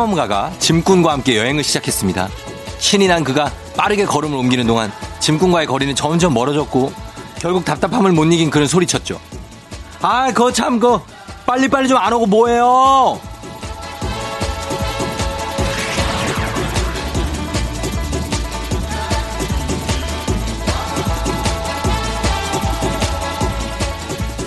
[0.00, 2.28] 탐험가가 짐꾼과 함께 여행을 시작했습니다.
[2.78, 6.90] 신이 난 그가 빠르게 걸음을 옮기는 동안 짐꾼과의 거리는 점점 멀어졌고
[7.38, 9.20] 결국 답답함을 못 이긴 그는 소리쳤죠.
[10.00, 10.98] 아, 그거 참, 그,
[11.44, 13.20] 빨리빨리 좀 안 오고 뭐해요?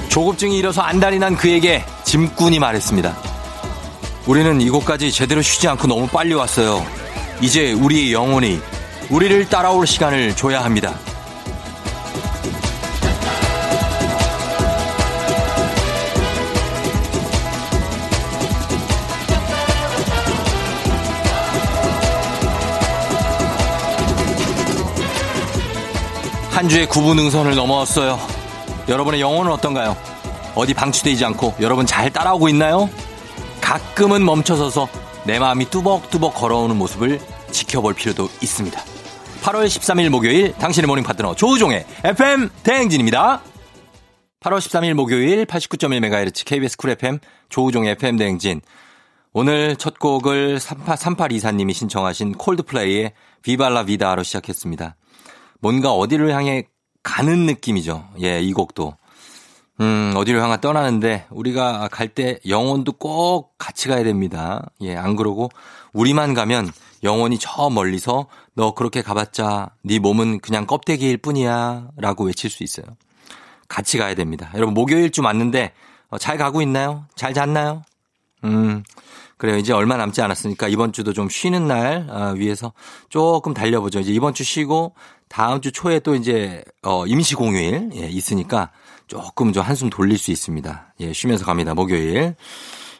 [0.09, 3.32] 조급증이 일어서 안달이 난 그에게 짐꾼이 말했습니다.
[4.25, 6.85] 우리는 이곳까지 제대로 쉬지 않고 너무 빨리 왔어요.
[7.41, 8.59] 이제 우리의 영혼이
[9.09, 10.97] 우리를 따라올 시간을 줘야 합니다.
[26.51, 28.17] 한 주의 구분 능선을 넘어왔어요.
[28.87, 29.97] 여러분의 영혼은 어떤가요?
[30.55, 32.89] 어디 방치되지 않고 여러분 잘 따라오고 있나요?
[33.73, 34.87] 가끔은 멈춰서서
[35.25, 38.79] 내 마음이 뚜벅뚜벅 걸어오는 모습을 지켜볼 필요도 있습니다.
[39.41, 43.41] 8월 13일 목요일 당신의 morning 파트너 조우종의 FM 대행진입니다.
[44.41, 47.17] 8월 13일 목요일 89.1MHz KBS 쿨 FM
[47.49, 48.61] 조우종의 FM 대행진.
[49.31, 54.95] 오늘 첫 곡을 3824님이 신청하신 콜드플레이의 Viva La Vida로 시작했습니다.
[55.61, 56.67] 뭔가 어디를 향해
[57.01, 58.07] 가는 느낌이죠.
[58.21, 58.97] 예, 이 곡도.
[59.81, 64.69] 음, 어디로 향해 떠나는데 우리가 갈 때 영혼도 꼭 같이 가야 됩니다.
[64.81, 65.49] 예, 안 그러고
[65.93, 66.71] 우리만 가면
[67.03, 72.85] 영혼이 저 멀리서 너 그렇게 가봤자 네 몸은 그냥 껍데기일 뿐이야 라고 외칠 수 있어요.
[73.67, 74.51] 같이 가야 됩니다.
[74.53, 75.73] 여러분 목요일 쯤 왔는데
[76.09, 77.05] 어, 잘 가고 있나요?
[77.15, 77.81] 잘 잤나요?
[78.43, 78.83] 음,
[79.37, 79.57] 그래요.
[79.57, 82.73] 이제 얼마 남지 않았으니까 이번 주도 좀 쉬는 날 어, 위해서
[83.09, 84.01] 조금 달려보죠.
[84.01, 84.93] 이제 이번 주 쉬고
[85.29, 88.69] 다음 주 초에 또 이제 어, 임시 공휴일 예, 있으니까
[89.13, 90.95] 조금 좀 한숨 돌릴 수 있습니다.
[91.01, 91.75] 예, 쉬면서 갑니다.
[91.75, 92.35] 목요일.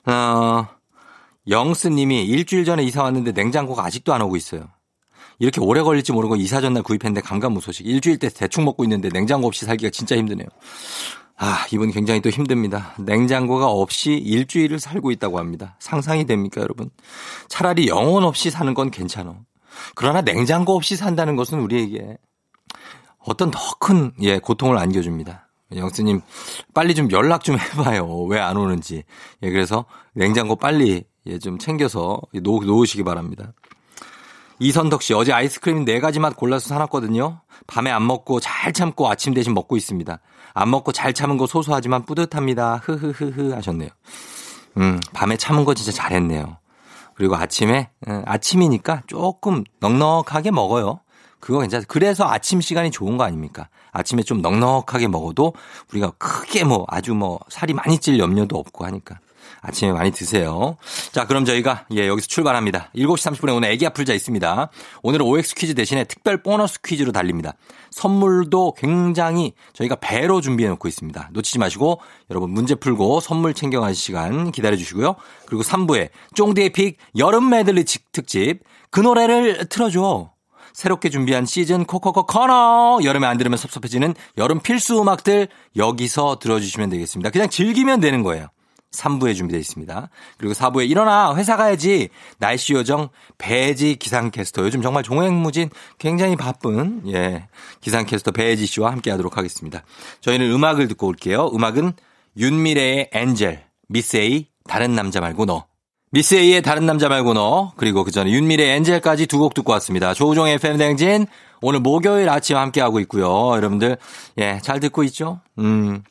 [0.06, 0.68] 어,
[1.50, 4.70] 영스 님이 일주일 전에 이사 왔는데 냉장고가 아직도 안 오고 있어요.
[5.40, 7.88] 이렇게 오래 걸릴지 모르고 이사 전날 구입했는데 감감무소식.
[7.88, 10.48] 일주일 때 대충 먹고 있는데 냉장고 없이 살기가 진짜 힘드네요.
[11.36, 12.94] 아, 이분 굉장히 또 힘듭니다.
[13.00, 15.76] 냉장고가 없이 일주일을 살고 있다고 합니다.
[15.80, 16.92] 상상이 됩니까, 여러분?
[17.48, 19.36] 차라리 영혼 없이 사는 건 괜찮아.
[19.96, 22.20] 그러나 냉장고 없이 산다는 것은 우리에게
[23.18, 25.48] 어떤 더 큰, 예, 고통을 안겨줍니다.
[25.76, 26.22] 영수님,
[26.74, 28.24] 빨리 좀 연락 좀 해봐요.
[28.24, 29.04] 왜 안 오는지.
[29.42, 33.54] 예, 그래서 냉장고 빨리, 예, 좀 챙겨서 놓, 놓으시기 바랍니다.
[34.60, 37.42] 이선덕 씨, 어제 아이스크림 네 가지 맛 골라서 사놨거든요.
[37.68, 40.20] 밤에 안 먹고 잘 참고 아침 대신 먹고 있습니다.
[40.54, 42.82] 안 먹고 잘 참은 거 소소하지만 뿌듯합니다.
[42.84, 43.90] 흐흐흐흐 하셨네요.
[44.78, 46.58] 음, 밤에 참은 거 진짜 잘했네요.
[47.16, 47.90] 그리고 아침에,
[48.26, 51.00] 아침이니까 조금 넉넉하게 먹어요.
[51.40, 51.86] 그거 괜찮아요.
[51.88, 53.70] 그래서 아침 시간이 좋은 거 아닙니까?
[53.94, 55.54] 아침에 좀 넉넉하게 먹어도
[55.92, 59.20] 우리가 크게 뭐 아주 뭐 살이 많이 찔 염려도 없고 하니까.
[59.64, 60.76] 아침에 많이 드세요.
[61.14, 62.92] 자, 그럼 저희가 예, 여기서 출발합니다.
[62.96, 64.70] 7시 30분에 오늘 애기 아플자 있습니다.
[65.04, 67.54] 오늘은 OX 퀴즈 대신에 특별 보너스 퀴즈로 달립니다.
[67.92, 71.30] 선물도 굉장히 저희가 배로 준비해 놓고 있습니다.
[71.32, 75.16] 놓치지 마시고 여러분 문제 풀고 선물 챙겨가실 시간 기다려 주시고요.
[75.46, 78.60] 그리고 3부에 쫑디의 픽 여름 메들리 특집
[78.92, 80.33] 그 노래를 틀어줘.
[80.74, 85.48] 새롭게 준비한 시즌 코코코 커너 여름에 안 들으면 섭섭해지는 여름 필수 음악들
[85.78, 87.30] 여기서 들어주시면 되겠습니다.
[87.30, 88.48] 그냥 즐기면 되는 거예요.
[88.94, 90.10] 3부에 준비되어 있습니다.
[90.38, 97.48] 그리고 4부에 일어나 회사 가야지 날씨 요정 배지 기상캐스터 요즘 정말 종횡무진 굉장히 바쁜 예
[97.82, 99.84] 기상캐스터 배지 씨와 함께 하도록 하겠습니다.
[100.22, 101.50] 저희는 음악을 듣고 올게요.
[101.54, 101.94] 음악은
[102.38, 103.66] 윤미래의 엔젤
[104.16, 105.66] A 다른 남자 말고 너
[106.14, 110.14] 미스 A의 다른 남자 말고 너 그리고 그 전에 윤미래의 엔젤까지 두 곡 듣고 왔습니다.
[110.14, 111.26] 조우종의 팬댕진
[111.62, 113.56] 오늘 목요일 아침 함께 하고 있고요.
[113.56, 113.98] 여러분들
[114.38, 115.42] 예 잘 듣고 있죠?
[115.58, 116.04] 음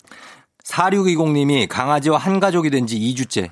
[0.65, 3.51] 4620님이 강아지와 한 가족이 된 지 2주째.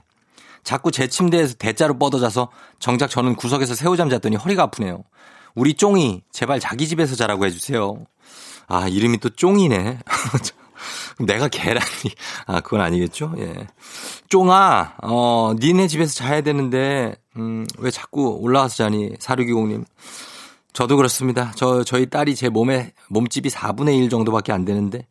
[0.65, 2.49] 자꾸 제 침대에서 대자로 뻗어자서
[2.81, 5.05] 정작 저는 구석에서 새우잠 잤더니 허리가 아프네요.
[5.55, 7.97] 우리 쫑이 제발 자기 집에서 자라고 해주세요.
[8.67, 9.99] 아 이름이 또 쫑이네.
[11.19, 11.87] 내가 계란이
[12.47, 13.35] 아 그건 아니겠죠?
[13.39, 13.67] 예.
[14.29, 19.85] 쫑아 어 니네 집에서 자야 되는데 음 왜 자꾸 올라와서 자니 4620님.
[20.73, 21.53] 저도 그렇습니다.
[21.57, 25.07] 저 저희 딸이 제 몸에 몸집이 4분의 1 정도밖에 안 되는데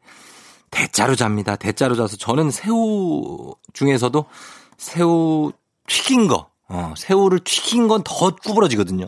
[0.72, 1.56] 대자로 잡니다.
[1.56, 4.26] 대자로 자서 저는 새우 중에서도
[4.78, 5.52] 새우
[5.88, 9.08] 튀긴 거, 어, 새우를 튀긴 건 더 구부러지거든요.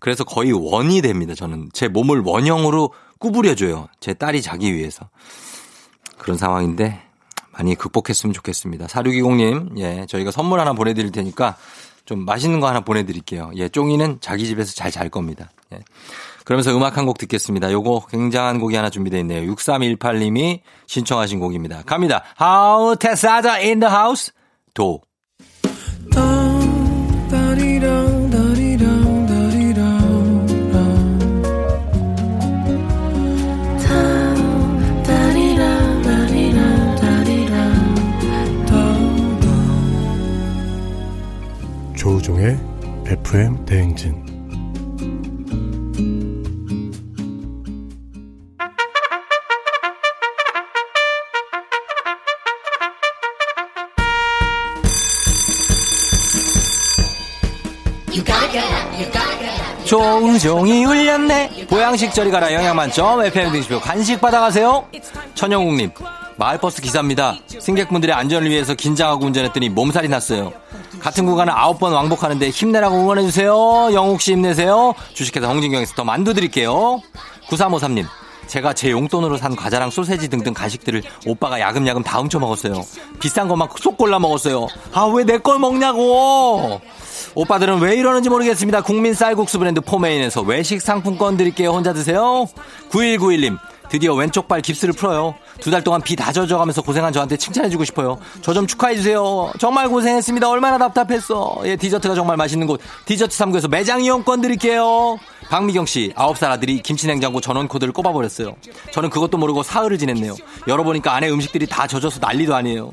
[0.00, 1.34] 그래서 거의 원이 됩니다.
[1.34, 3.86] 저는 제 몸을 원형으로 구부려줘요.
[4.00, 5.08] 제 딸이 자기 위해서.
[6.20, 7.00] 그런 상황인데
[7.52, 8.86] 많이 극복했으면 좋겠습니다.
[8.86, 11.56] 4620님, 예, 저희가 선물 하나 보내드릴 테니까
[12.04, 13.50] 좀 맛있는 거 하나 보내드릴게요.
[13.56, 15.50] 예, 쫑이는 자기 집에서 잘 잘 겁니다.
[15.72, 15.80] 예.
[16.44, 17.70] 그러면서 음악 한 곡 듣겠습니다.
[17.72, 19.52] 요거 굉장한 곡이 하나 준비되어 있네요.
[19.52, 21.82] 6318님이 신청하신 곡입니다.
[21.86, 22.22] 갑니다.
[22.40, 24.32] How Tessada in the house?
[24.74, 25.00] 도.
[43.30, 44.12] FM 대행진.
[59.84, 61.66] 조우종이 울렸네.
[61.68, 62.52] 보양식 저리 가라.
[62.52, 63.24] 영양만점.
[63.26, 64.88] FM 등식표 간식 받아가세요.
[65.36, 65.92] 천영국님
[66.36, 67.36] 마을버스 기사입니다.
[67.46, 70.52] 승객분들의 안전을 위해서 긴장하고 운전했더니 몸살이 났어요
[71.00, 77.00] 같은 구간을 아홉 번 왕복하는데 힘내라고 응원해주세요 영욱씨 힘내세요 주식회사 홍진경에서 더 만두 드릴게요
[77.48, 78.06] 9353님
[78.46, 82.84] 제가 제 용돈으로 산 과자랑 소세지 등등 간식들을 오빠가 야금야금 다 훔쳐 먹었어요.
[83.20, 84.66] 비싼 것만 쏙 골라 먹었어요.
[84.92, 86.80] 아, 왜 내 걸 먹냐고!
[87.34, 88.82] 오빠들은 왜 이러는지 모르겠습니다.
[88.82, 91.70] 국민 쌀국수 브랜드 포메인에서 외식 상품권 드릴게요.
[91.70, 92.46] 혼자 드세요.
[92.90, 93.58] 9191님.
[93.88, 95.34] 드디어 왼쪽 발 깁스를 풀어요.
[95.60, 98.18] 두 달 동안 비 다 젖어가면서 고생한 저한테 칭찬해주고 싶어요.
[98.40, 99.52] 저 좀 축하해주세요.
[99.58, 100.48] 정말 고생했습니다.
[100.48, 101.60] 얼마나 답답했어.
[101.64, 102.80] 예, 디저트가 정말 맛있는 곳.
[103.04, 105.18] 디저트 3구에서 매장 이용권 드릴게요.
[105.50, 108.54] 박미경 씨, 9살 아들이 김치냉장고 전원 코드를 꼽아버렸어요.
[108.92, 110.36] 저는 그것도 모르고 사흘을 지냈네요.
[110.68, 112.92] 열어보니까 안에 음식들이 다 젖어서 난리도 아니에요.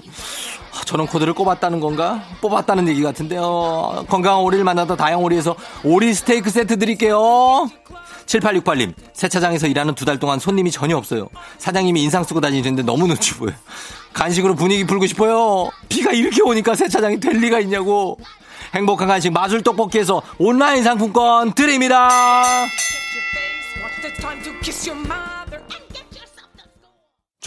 [0.86, 2.24] 전원 코드를 꼽았다는 건가?
[2.42, 4.06] 뽑았다는 얘기 같은데요.
[4.10, 7.70] 건강한 오리를 만나다 다양오리에서 오리 스테이크 세트 드릴게요.
[8.26, 11.30] 7868님, 세차장에서 일하는 두 달 동안 손님이 전혀 없어요.
[11.60, 13.56] 사장님이 인상 쓰고 다니는데 너무 눈치 보여요.
[14.14, 15.70] 간식으로 분위기 풀고 싶어요.
[15.88, 18.18] 비가 이렇게 오니까 세차장이 될 리가 있냐고.
[18.74, 22.66] 행복한 간식 마술 떡볶이에서 온라인 상품권 드립니다.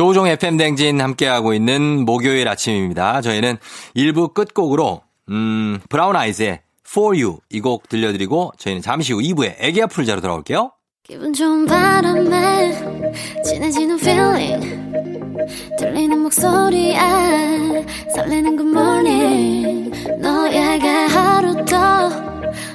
[0.01, 3.21] 조종 FM 댕진 함께하고 있는 목요일 아침입니다.
[3.21, 3.59] 저희는
[3.95, 9.89] 1부 끝곡으로 음, 브라운 아이즈의 For You 이 곡 들려드리고 저희는 잠시 후 2부에 애기야
[9.89, 10.73] 풀자로 돌아올게요.
[11.03, 12.73] 기분 좋은 바람에
[13.45, 14.81] 진해지는 feeling
[15.79, 16.97] 들리는 목소리에
[18.15, 22.40] 설레는 good morning 너에게 하루 더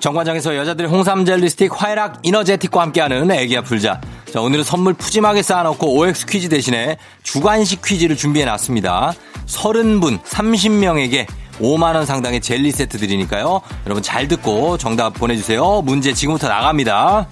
[0.00, 4.00] 정관장에서 여자들의 홍삼 젤리 스틱 화해락 이너제틱과 함께하는 애기야 풀자.
[4.32, 9.12] 자, 오늘은 선물 푸짐하게 쌓아놓고 OX 퀴즈 대신에 주관식 퀴즈를 준비해 놨습니다.
[9.46, 11.26] 30분, 30명에게
[11.58, 13.60] 5만원 상당의 젤리 세트 드리니까요.
[13.86, 15.82] 여러분 잘 듣고 정답 보내주세요.
[15.82, 17.26] 문제 지금부터 나갑니다.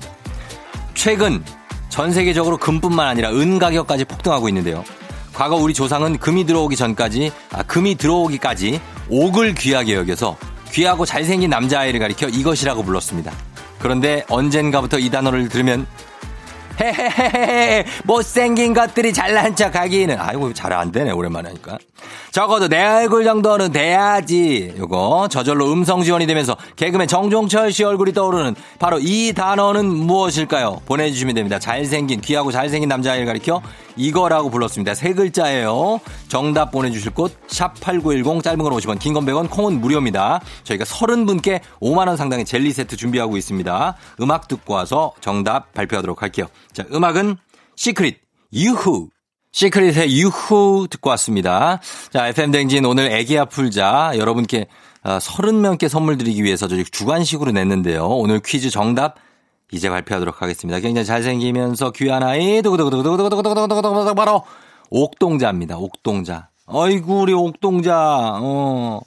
[0.95, 1.45] 최근
[1.89, 4.85] 전 세계적으로 금뿐만 아니라 은 가격까지 폭등하고 있는데요.
[5.33, 8.81] 과거 우리 조상은 금이 들어오기 전까지, 아, 금이 들어오기까지
[9.11, 10.37] 옥을 귀하게 여겨서
[10.73, 13.33] 귀하고 잘생긴 남자아이를 가리켜 이것이라고 불렀습니다.
[13.79, 15.87] 그런데 언젠가부터 이 단어를 들으면
[16.81, 20.19] 헤헤헤헤 못생긴 것들이 잘난 척 하기는.
[20.19, 21.79] 아이고 잘 안 되네 오랜만에 하니까.
[22.31, 24.75] 적어도 내 얼굴 정도는 돼야지.
[24.77, 30.83] 요거 저절로 음성 지원이 되면서 개그맨 정종철 씨 얼굴이 떠오르는 바로 이 단어는 무엇일까요?
[30.85, 31.59] 보내주시면 됩니다.
[31.59, 33.63] 잘생긴 귀하고 잘생긴 남자아이를 가리켜
[33.97, 34.95] 이거라고 불렀습니다.
[34.95, 36.01] 세 글자예요.
[36.29, 40.41] 정답 보내주실 곳 샵 8910 짧은 건 50원 긴 건 100원 콩은 무료입니다.
[40.65, 43.95] 저희가 30분께 5만원 상당의 젤리 세트 준비하고 있습니다.
[44.21, 47.39] 음악 듣고 와서 정답 발표하도록 할게요 자, 음악은
[47.75, 48.19] 시크릿,
[48.53, 49.09] 유후.
[49.53, 51.81] 시크릿의 유후 듣고 왔습니다.
[52.13, 54.67] 자, FM대행진 오늘 애기야 풀자 여러분께
[55.03, 58.07] 30명께 선물 드리기 위해서 저희 주관식으로 냈는데요.
[58.07, 59.15] 오늘 퀴즈 정답
[59.73, 60.79] 이제 발표하도록 하겠습니다.
[60.81, 64.43] 굉장히 잘생기면서 귀한 아이, 두구두구두구두구두구두구두구두구두구 바로
[64.91, 65.79] 옥동자입니다.
[65.79, 66.51] 옥동자.
[66.67, 68.35] 어이구, 우리 옥동자.
[68.43, 69.01] 어.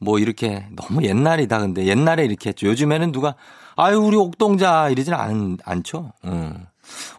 [0.00, 1.58] 뭐 이렇게 너무 옛날이다.
[1.58, 2.66] 근데 옛날에 이렇게 했죠.
[2.68, 3.34] 요즘에는 누가
[3.76, 6.10] 아유, 우리 옥동자 이러지는 않, 않죠.
[6.24, 6.64] 음.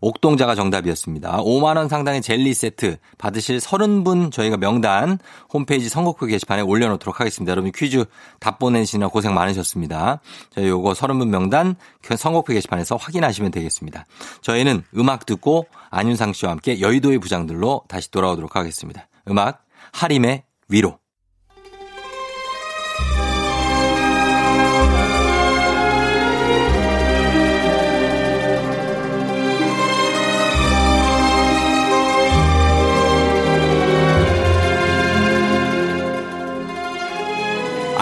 [0.02, 1.38] 옥동자가 정답이었습니다.
[1.38, 5.20] 5만 원 상당의 젤리 세트 받으실 30분 저희가 명단
[5.54, 7.52] 홈페이지 선곡표 게시판에 올려놓도록 하겠습니다.
[7.52, 8.06] 여러분 퀴즈
[8.40, 10.22] 답 보내시느라 고생 많으셨습니다.
[10.52, 11.76] 저희 요거 30분 명단
[12.16, 14.06] 선곡표 게시판에서 확인하시면 되겠습니다.
[14.42, 19.08] 저희는 음악 듣고 안윤상 씨와 함께 여의도의 부장들로 다시 돌아오도록 하겠습니다.
[19.28, 21.05] 음악 하림의 위로.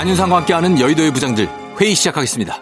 [0.04, 1.48] 안윤상과 함께하는 여의도의 부장들
[1.80, 2.60] 회의 시작하겠습니다.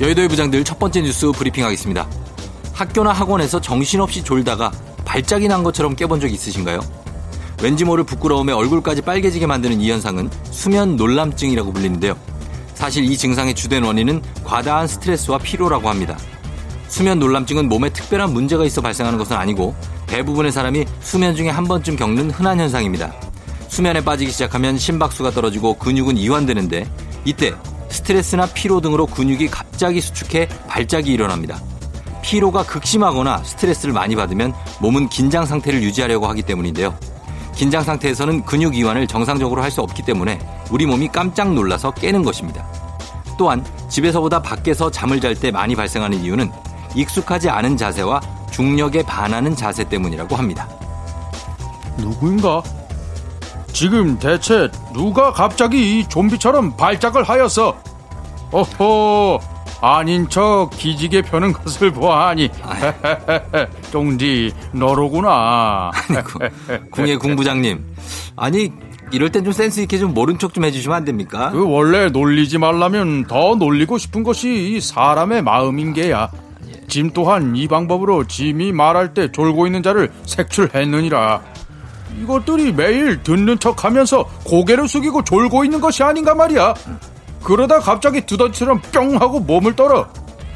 [0.00, 2.08] 여의도의 부장들 첫 번째 뉴스 브리핑하겠습니다.
[2.72, 4.72] 학교나 학원에서 정신없이 졸다가
[5.04, 6.80] 발작이 난 것처럼 깨본 적 있으신가요?
[7.62, 12.29] 왠지 모를 부끄러움에 얼굴까지 빨개지게 만드는 이 현상은 수면 놀람증이라고 불리는데요.
[12.80, 16.16] 사실 이 증상의 주된 원인은 과다한 스트레스와 피로라고 합니다.
[16.88, 19.74] 수면 놀람증은 몸에 특별한 문제가 있어 발생하는 것은 아니고
[20.06, 23.12] 대부분의 사람이 수면 중에 한 번쯤 겪는 흔한 현상입니다.
[23.68, 26.90] 수면에 빠지기 시작하면 심박수가 떨어지고 근육은 이완되는데
[27.26, 27.52] 이때
[27.90, 31.60] 스트레스나 피로 등으로 근육이 갑자기 수축해 발작이 일어납니다.
[32.22, 36.98] 피로가 극심하거나 스트레스를 많이 받으면 몸은 긴장 상태를 유지하려고 하기 때문인데요.
[37.54, 40.38] 긴장 상태에서는 근육 이완을 정상적으로 할 수 없기 때문에
[40.70, 42.64] 우리 몸이 깜짝 놀라서 깨는 것입니다.
[43.38, 46.50] 또한 집에서보다 밖에서 잠을 잘 때 많이 발생하는 이유는
[46.94, 50.68] 익숙하지 않은 자세와 중력에 반하는 자세 때문이라고 합니다.
[51.98, 52.62] 누구인가?
[53.72, 57.76] 지금 대체 누가 갑자기 이 좀비처럼 발작을 하였어?
[58.50, 59.38] 어허,
[59.80, 62.50] 아닌 척 기지개 펴는 것을 보아하니
[63.92, 65.92] 쫑디 너로구나.
[66.90, 67.94] 궁예 궁부장님,
[68.36, 68.72] 아니
[69.12, 71.50] 이럴 땐 좀 센스 있게 좀 모른 척 좀 해주시면 안 됩니까?
[71.50, 76.30] 그 원래 놀리지 말라면 더 놀리고 싶은 것이 이 사람의 마음인 게야.
[76.88, 81.40] 짐 또한 이 방법으로 짐이 말할 때 졸고 있는 자를 색출했느니라.
[82.20, 86.74] 이것들이 매일 듣는 척 하면서 고개를 숙이고 졸고 있는 것이 아닌가 말이야.
[87.42, 90.08] 그러다 갑자기 두더지처럼 뿅 하고 몸을 떨어.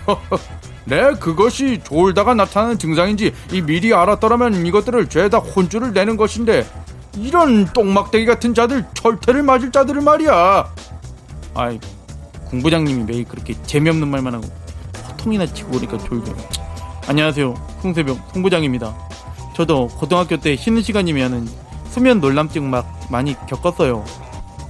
[0.84, 6.66] 내 그것이 졸다가 나타나는 증상인지 이 미리 알았더라면 이것들을 죄다 혼쭐을 내는 것인데
[7.16, 10.72] 이런 똥막대기 같은 자들 철퇴를 맞을 자들을 말이야.
[11.54, 11.78] 아이
[12.46, 14.46] 공부장님이 매일 그렇게 재미없는 말만 하고
[15.08, 16.24] 호통이나 치고 오니까 졸려.
[17.06, 17.54] 안녕하세요.
[17.82, 18.94] 홍세병 홍부장입니다.
[19.54, 21.48] 저도 고등학교 때 쉬는 시간이면은
[21.90, 24.04] 수면 놀람증 막 많이 겪었어요.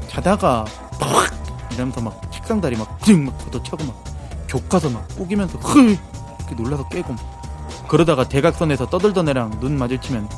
[0.09, 0.65] 자다가
[1.01, 1.33] 팍
[1.73, 4.05] 이러면서 막 책상 다리 막증막 걷어차고 막
[4.49, 5.97] 교과서 막 꾸기면서 흐
[6.39, 7.89] 이렇게 놀라서 깨고 막.
[7.89, 10.29] 그러다가 대각선에서 떠들던 애랑 눈 마주치면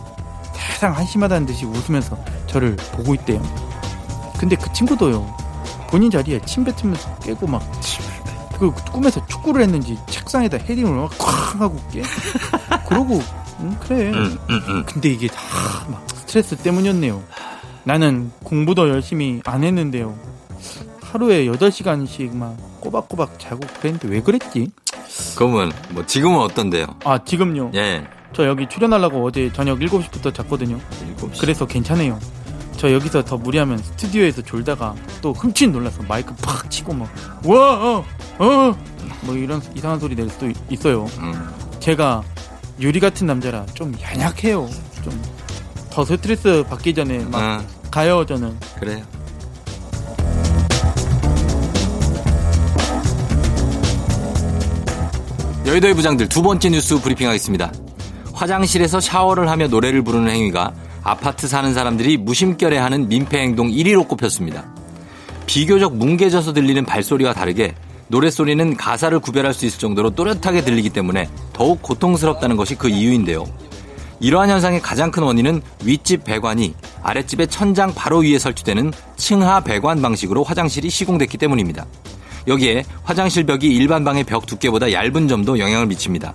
[0.72, 3.42] 세상 한심하다는 듯이 웃으면서 저를 보고 있대요.
[4.38, 5.34] 근데 그 친구도요.
[5.88, 7.62] 본인 자리에 침 뱉으면서 깨고 막
[8.58, 12.00] 그 꿈에서 축구를 했는지 책상에다 헤딩을 막쾅 하고 깨.
[12.88, 13.20] 그러고
[13.60, 14.08] 응, 그래.
[14.12, 14.82] 음, 음, 음.
[14.86, 17.22] 근데 이게 다 막 스트레스 때문이었네요.
[17.84, 20.18] 나는 공부도 열심히 안 했는데요.
[21.02, 24.70] 하루에 8시간씩 막 꼬박꼬박 자고 그랬는데 왜 그랬지?
[25.36, 26.86] 그러면 뭐 지금은 어떤데요?
[27.04, 27.72] 아, 지금요?
[27.74, 28.04] 예.
[28.32, 30.78] 저 여기 출연하려고 어제 저녁 7시부터 잤거든요.
[31.06, 31.40] 일곱 시.
[31.40, 32.18] 그래서 괜찮아요.
[32.76, 37.08] 저 여기서 더 무리하면 스튜디오에서 졸다가 또 흠칫 놀라서 마이크 팍 치고 막,
[37.44, 37.56] 와,
[37.98, 38.04] 어,
[38.38, 38.76] 어,
[39.22, 41.06] 뭐 이런 이상한 소리 낼 수도 있어요.
[41.18, 41.48] 음.
[41.80, 42.22] 제가
[42.80, 44.68] 유리 같은 남자라 좀 연약해요.
[45.02, 45.36] 좀
[45.96, 48.54] 더 스트레스 받기 전에 막 아, 가요 저는.
[48.78, 49.02] 그래요.
[55.66, 57.72] 여의도의 부장들 두 번째 뉴스 브리핑하겠습니다.
[58.36, 64.66] 화장실에서 샤워를 하며 노래를 부르는 행위가 아파트 사는 사람들이 무심결에 하는 민폐 행동 1위로 꼽혔습니다.
[65.46, 67.74] 비교적 뭉개져서 들리는 발소리와 다르게
[68.08, 73.44] 노랫소리는 가사를 구별할 수 있을 정도로 또렷하게 들리기 때문에 더욱 고통스럽다는 것이 그 이유인데요.
[74.20, 80.44] 이러한 현상의 가장 큰 원인은 윗집 배관이 아랫집의 천장 바로 위에 설치되는 층하 배관 방식으로
[80.44, 81.86] 화장실이 시공됐기 때문입니다.
[82.46, 86.34] 여기에 화장실 벽이 일반 방의 벽 두께보다 얇은 점도 영향을 미칩니다.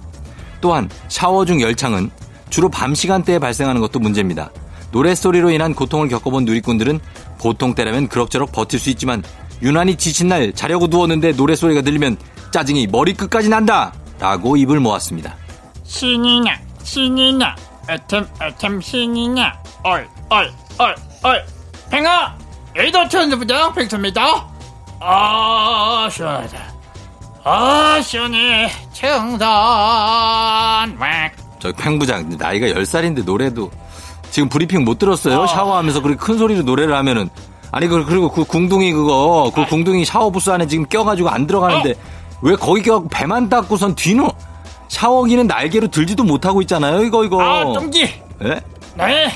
[0.61, 2.09] 또한 샤워 중 열창은
[2.49, 4.51] 주로 밤 시간대에 발생하는 것도 문제입니다.
[4.91, 6.99] 노랫소리로 인한 고통을 겪어본 누리꾼들은
[7.39, 9.23] 보통 때라면 그럭저럭 버틸 수 있지만
[9.61, 12.17] 유난히 지친 날 자려고 누웠는데 노랫소리가 들리면
[12.51, 13.93] 짜증이 머리끝까지 난다!
[14.19, 15.35] 라고 입을 모았습니다.
[15.83, 17.55] 신이 나 신이 나
[17.89, 21.45] 애템 애템 신이 나얼얼 얼 얼
[21.91, 22.35] 팽아
[22.75, 24.47] 여의도 천수부장 팽수입니다
[24.99, 26.70] 아 시원하다
[27.43, 29.39] 아 시원해 청산
[30.97, 33.71] 막저 팽부장 나이가 10살인데 노래도
[34.29, 35.41] 지금 브리핑 못 들었어요?
[35.41, 35.47] 어.
[35.47, 37.29] 샤워하면서 그렇게 큰 소리로 노래를 하면은
[37.71, 41.95] 아니 그- 그리고 그 궁둥이 그거 그 궁둥이 샤워 부스 안에 지금 껴가지고 안 들어가는데
[42.41, 44.29] 왜 거기 껴갖고 배만 닦고선 뒤는
[44.89, 48.01] 샤워기는 날개로 들지도 못하고 있잖아요 이거 이거 아, 똥기
[48.43, 48.61] 예?
[48.95, 49.31] 네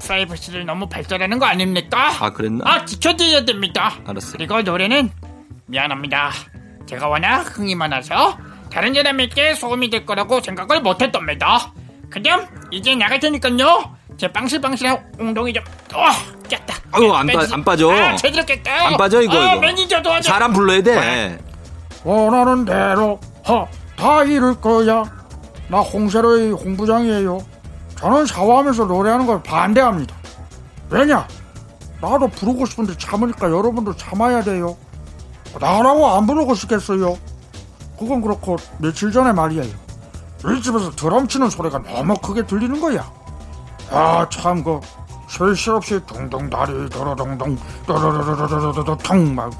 [0.00, 2.12] 프라이버시를 너무 발달하는 거 아닙니까?
[2.20, 2.64] 아 그랬나?
[2.66, 4.32] 아 지켜드려야 됩니다 알았어요.
[4.36, 5.10] 그리고 노래는
[5.66, 6.30] 미안합니다
[6.88, 8.36] 제가 워낙 흥이 많아서
[8.72, 11.72] 다른 사람에게 소음이 될 거라고 생각을 못했답니다
[12.10, 15.62] 그냥 이제 나갈 테니까요 제 빵실빵실한 엉덩이 좀
[15.94, 16.02] 어,
[16.48, 17.90] 깼다 아유, 안 빠- 안 빠져.
[17.92, 21.38] 아, 제대로 깼다 안 빠져 이거 아, 이거 매니저 도와줘 사람 불러야 돼
[22.04, 23.66] 원하는 대로 하,
[23.96, 25.02] 다 이룰 거야.
[25.68, 27.38] 나 홍세로의 홍부장이에요.
[27.96, 30.14] 저는 샤워하면서 노래하는 걸 반대합니다.
[30.90, 31.26] 왜냐?
[32.00, 34.76] 나도 부르고 싶은데 참으니까 여러분도 참아야 돼요.
[35.60, 37.16] 나라고 안 부르고 싶겠어요.
[37.98, 39.74] 그건 그렇고 며칠 전에 말이에요.
[40.44, 43.10] 우리 집에서 드럼 치는 소리가 너무 크게 들리는 거야.
[43.90, 44.80] 아, 참, 그,
[45.28, 49.50] 쉴새 없이 둥둥 다리, 도로동동, 도로로로로로로통 막.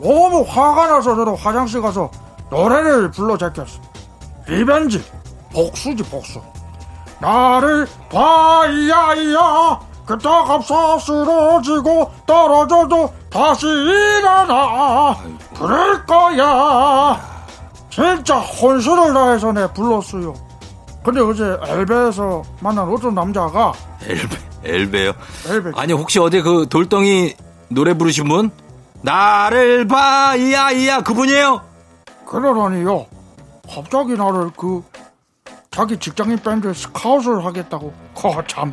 [0.00, 2.10] 너무 화가 나서 저도 화장실 가서
[2.50, 3.80] 노래를 불러 제꼈어.
[4.46, 5.02] revenge,
[5.52, 6.42] 복수지, 복수.
[7.20, 15.16] 나를 봐야야, 끄떡없어 쓰러지고 떨어져도 다시 일어나.
[15.56, 17.20] 그럴 거야.
[17.90, 20.34] 진짜 혼신을 다해서 내 불렀어요.
[21.04, 23.72] 근데 어제 엘베에서 만난 어떤 남자가
[24.06, 25.12] 엘베, 엘베요?
[25.48, 27.34] 엘베 아니, 혹시 어제 그 돌덩이
[27.68, 28.50] 노래 부르신 분?
[29.00, 31.60] 나를 봐, 이야, 이야, 그분이에요?
[32.26, 33.06] 그러더니요.
[33.74, 34.84] 갑자기 나를 그
[35.70, 37.92] 자기 직장인 밴드에 스카웃을 하겠다고.
[38.14, 38.72] 거참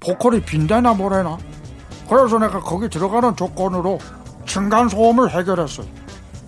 [0.00, 1.38] 보컬이 빈대나 뭐래나.
[2.08, 3.98] 그래서 내가 거기 들어가는 조건으로
[4.46, 5.86] 층간 소음을 해결했어요.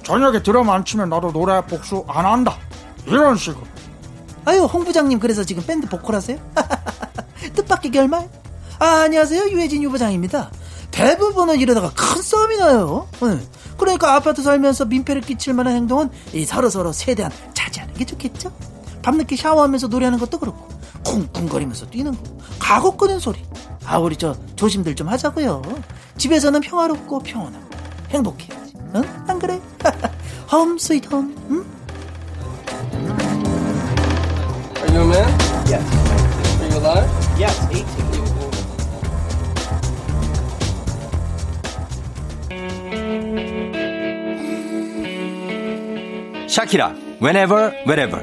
[0.02, 2.56] 저녁에 드럼 안 치면 나도 노래 복수 안 한다.
[3.06, 3.64] 이런 식으로.
[4.44, 6.38] 아유 홍 부장님 그래서 지금 밴드 보컬 하세요?
[7.54, 8.28] 뜻밖의 결말?
[8.78, 10.50] 아 안녕하세요 유해진 유부장입니다
[10.90, 13.46] 대부분은 이러다가 큰 싸움이 나요 응.
[13.76, 18.50] 그러니까 아파트 살면서 민폐를 끼칠 만한 행동은 이 서로서로 최대한 자제하는 게 좋겠죠?
[19.02, 20.68] 밤늦게 샤워하면서 노래하는 것도 그렇고
[21.04, 22.18] 쿵쿵거리면서 뛰는 거
[22.58, 23.44] 가고 끄는 소리
[23.84, 25.62] 아 우리 저 조심들 좀 하자고요
[26.16, 27.66] 집에서는 평화롭고 평온하고
[28.10, 29.02] 행복해야지 응?
[29.26, 29.60] 안 그래?
[30.50, 31.64] 홈 스위트 홈 응?
[34.82, 35.28] Are you a man?
[35.68, 35.84] Yes.
[36.60, 37.08] Are you alive?
[37.38, 38.10] Yes, 18
[46.48, 48.20] 샤키라, whenever, wherever.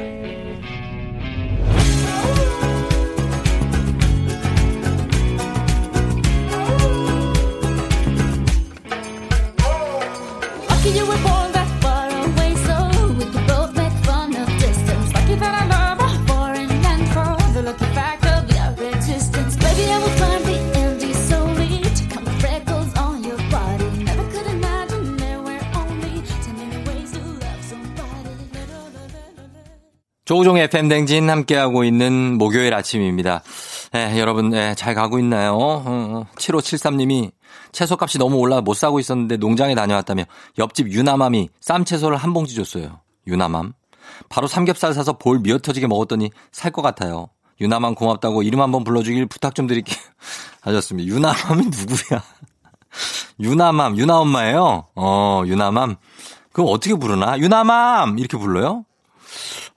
[30.68, 33.42] FM 댕진 함께하고 있는 목요일 아침입니다.
[33.96, 35.56] 예, 여러분, 예, 잘 가고 있나요?
[35.58, 37.32] 어, 7573님이
[37.72, 40.24] 채소값이 너무 올라 못 사고 있었는데 농장에 다녀왔다며
[40.58, 43.00] 옆집 유나맘이 쌈 채소를 한 봉지 줬어요.
[43.28, 43.74] 유나맘.
[44.28, 47.30] 바로 삼겹살 사서 볼 미어 터지게 먹었더니 살 것 같아요.
[47.62, 49.98] 유나맘 고맙다고 이름 한번 불러주길 부탁 좀 드릴게요.
[50.62, 51.08] 하셨습니다.
[51.08, 52.22] 유나맘이 누구야?
[53.40, 54.88] 유나맘, 유나 엄마예요?
[54.96, 55.96] 어, 유나맘.
[56.52, 57.38] 그럼 어떻게 부르나?
[57.40, 58.20] 유나맘!
[58.20, 58.84] 이렇게 불러요?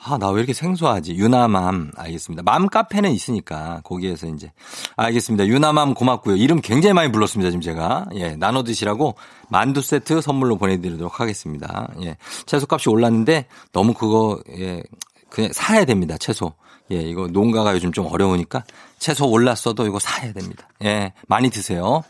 [0.02, 1.14] 아, 나 왜 이렇게 생소하지?
[1.14, 1.92] 유나맘.
[1.94, 2.42] 알겠습니다.
[2.42, 4.50] 맘 카페는 있으니까, 거기에서 이제.
[4.96, 5.46] 알겠습니다.
[5.46, 6.36] 유나맘 고맙고요.
[6.36, 8.06] 이름 굉장히 많이 불렀습니다, 지금 제가.
[8.14, 9.16] 예, 나눠 드시라고
[9.50, 11.88] 만두 세트 선물로 보내 드리도록 하겠습니다.
[12.02, 12.16] 예.
[12.46, 14.82] 채소 값이 올랐는데, 너무 그거, 예,
[15.28, 16.54] 그냥 사야 됩니다, 채소.
[16.92, 18.64] 예, 이거 농가가 요즘 좀 어려우니까
[18.98, 20.68] 채소 올랐어도 이거 사야 됩니다.
[20.82, 22.02] 예, 많이 드세요.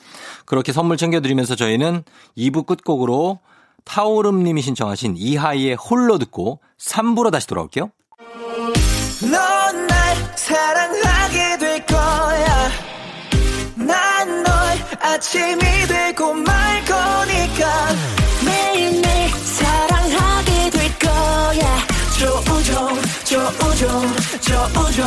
[0.47, 2.05] 그렇게 선물 챙겨드리면서 저희는
[2.39, 3.41] 2부 끝곡으로
[3.85, 7.91] 타오름님이 신청하신 이하이의 홀로 듣고 3부로 다시 돌아올게요.
[9.31, 12.71] 넌 날 사랑하게 될 거야.
[13.77, 14.55] 난 널
[15.01, 17.89] 아침이 되고 말 거니까.
[18.45, 21.79] 매일매일 사랑하게 될 거야.
[22.19, 22.89] 조우종,
[23.25, 24.03] 조우종,
[24.41, 25.05] 조우종.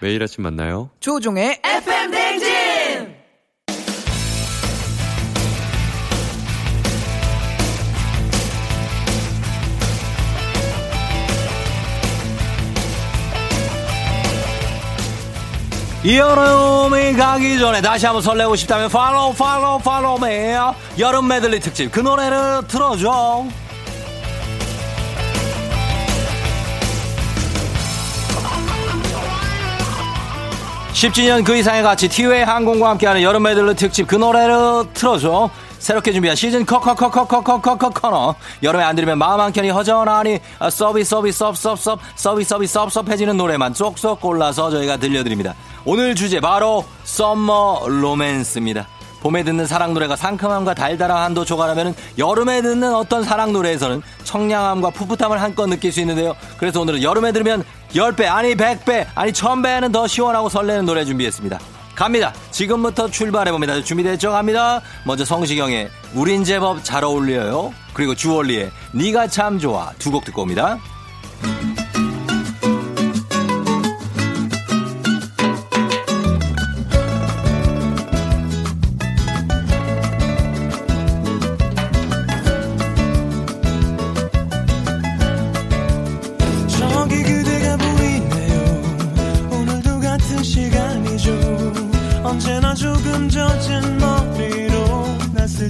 [0.00, 0.90] 매일 아침 만나요.
[1.00, 2.67] 조종의 FM 댕진!
[16.06, 20.56] 여름이 가기 전에 다시 한번 설레고 싶다면 follow follow follow me
[20.98, 21.90] 여름 메들리 특집.
[21.90, 23.46] 그 노래를 틀어줘.
[30.92, 36.36] 10주년 그 이상의 가치 티웨이 항공과 함께하는 여름 메들리 특집 그 노래를 틀어줘 새롭게 준비한
[36.36, 42.72] 시즌 커커커커커커커커 코너 여름에 안 들으면 마음 한켠이 허전하니 아, 서비스 서비스 섭섭섭 서비스 서비스
[42.74, 48.88] 섭섭해지는 노래만 쏙쏙 골라서 저희가 들려드립니다 오늘 주제 바로 summer 로맨스입니다
[49.20, 55.68] 봄에 듣는 사랑 노래가 상큼함과 달달함도 최고라면 여름에 듣는 어떤 사랑 노래에서는 청량함과 풋풋함을 한껏
[55.68, 56.36] 느낄 수 있는데요.
[56.56, 57.64] 그래서 오늘은 여름에 들으면
[57.94, 61.58] 10배, 아니 100배, 아니 1000배는 더 시원하고 설레는 노래 준비했습니다.
[61.98, 62.32] 갑니다.
[62.52, 63.82] 지금부터 출발해봅니다.
[63.82, 64.30] 준비됐죠?
[64.30, 64.80] 갑니다.
[65.04, 67.74] 먼저 성시경의 우린 제법 잘 어울려요.
[67.92, 70.78] 그리고 주얼리의 네가 참 좋아 두 곡 듣고 옵니다.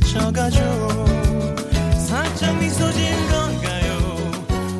[0.00, 0.60] 스쳐가죠.
[2.06, 3.92] 살짝 미소 진 건가요?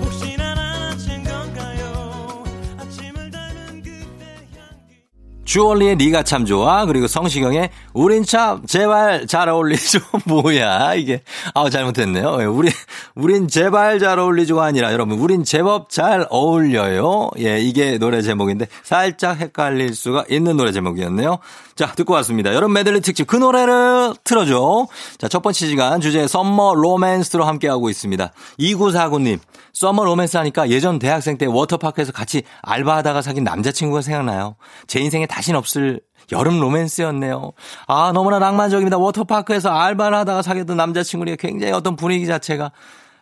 [0.03, 2.45] 혹시나 나나챈 건가요?
[2.79, 4.25] 아침을 닮은 그대
[4.57, 5.05] 향기.
[5.45, 9.99] 주얼리의 네가 참 좋아 그리고 성시경의 우린 참 제발 잘 어울리죠.
[10.27, 11.23] 뭐야 이게.
[11.55, 12.39] 아 잘못했네요.
[12.41, 12.71] 예, 우리
[13.17, 17.31] 우린 제발 잘 어울리죠가 아니라 여러분 우린 제법 잘 어울려요.
[17.41, 21.39] 예 이게 노래 제목인데 살짝 헷갈릴 수가 있는 노래 제목이었네요
[21.79, 24.89] 자 듣고 왔습니다 여름 메들리 특집 그 노래를 틀어줘
[25.19, 29.39] 자 첫 번째 시간 주제 summer 로맨스로 함께하고 있습니다 2949님
[29.79, 34.57] summer 로맨스 하니까 예전 대학생 때 워터파크에서 같이 알바하다가 사귄 남자친구가 생각나요.
[34.89, 36.01] 제 인생에 다신 없을
[36.33, 37.53] 여름 로맨스였네요.
[37.87, 38.99] 아, 너무나 낭만적입니다.
[38.99, 42.73] 워터파크에서 알바를 하다가 사귀었던 남자친구의 굉장히 어떤 분위기 자체가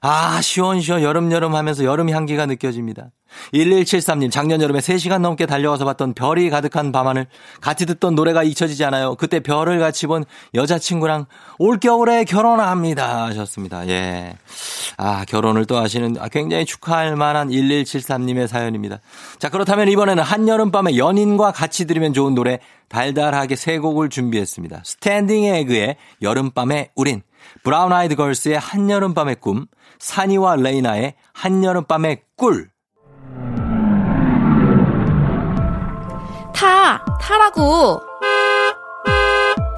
[0.08, 3.10] 아, 시원시원 여름여름 하면서 여름 향기가 느껴집니다.
[3.52, 7.26] 1173님, 작년 여름에 3시간 넘게 달려와서 봤던 별이 가득한 밤하늘,
[7.60, 9.16] 같이 듣던 노래가 잊혀지지 않아요.
[9.16, 11.26] 그때 별을 같이 본 여자친구랑
[11.58, 13.24] 올겨울에 결혼합니다.
[13.26, 13.88] 하셨습니다.
[13.88, 14.36] 예.
[14.96, 19.00] 아, 결혼을 또 하시는 아, 굉장히 축하할 만한 1173님의 사연입니다.
[19.40, 24.82] 자, 그렇다면 이번에는 한여름밤에 연인과 같이 들으면 좋은 노래 달달하게 세 곡을 준비했습니다.
[24.84, 27.22] 스탠딩 에그의 여름밤에 우린,
[27.62, 29.66] 브라운 아이드 걸스의 한여름밤의 꿈,
[29.98, 32.70] 산이와 레이나의 한여름밤의 꿀.
[36.54, 37.04] 타!
[37.20, 38.00] 타라고!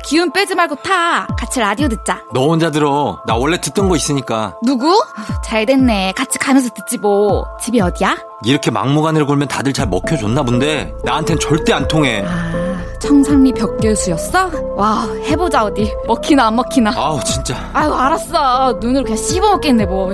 [0.04, 1.26] 기운 빼지 말고 타!
[1.38, 2.22] 같이 라디오 듣자.
[2.33, 3.22] 너 혼자 들어.
[3.26, 4.57] 나 원래 듣던 거 있으니까.
[4.64, 4.98] 누구?
[5.44, 6.12] 잘 됐네.
[6.12, 7.44] 같이 가면서 듣지 뭐.
[7.61, 8.16] 집이 어디야?
[8.44, 12.24] 이렇게 막무가내로 걸면 다들 잘 먹혀줬나 본데 나한텐 절대 안 통해.
[12.26, 12.67] 아,
[13.01, 14.51] 청산리 벽gel수였어?
[14.77, 15.93] 와, 해보자 어디.
[16.07, 16.93] 먹히나 안 먹히나.
[16.97, 17.71] 아우 진짜.
[17.73, 18.79] 아유, 알았어.
[18.81, 20.13] 눈으로 그냥 씹어먹겠네 뭐.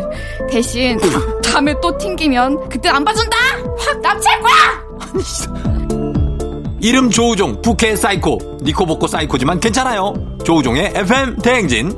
[0.51, 0.99] 대신
[1.43, 3.37] 다음에 또 튕기면 그때 안 봐준다.
[3.79, 4.53] 확 납치할 거야.
[6.81, 10.13] 이름 조우종 부캐 사이코 니코보코 사이코지만 괜찮아요.
[10.45, 11.97] 조우종의 FM 대행진.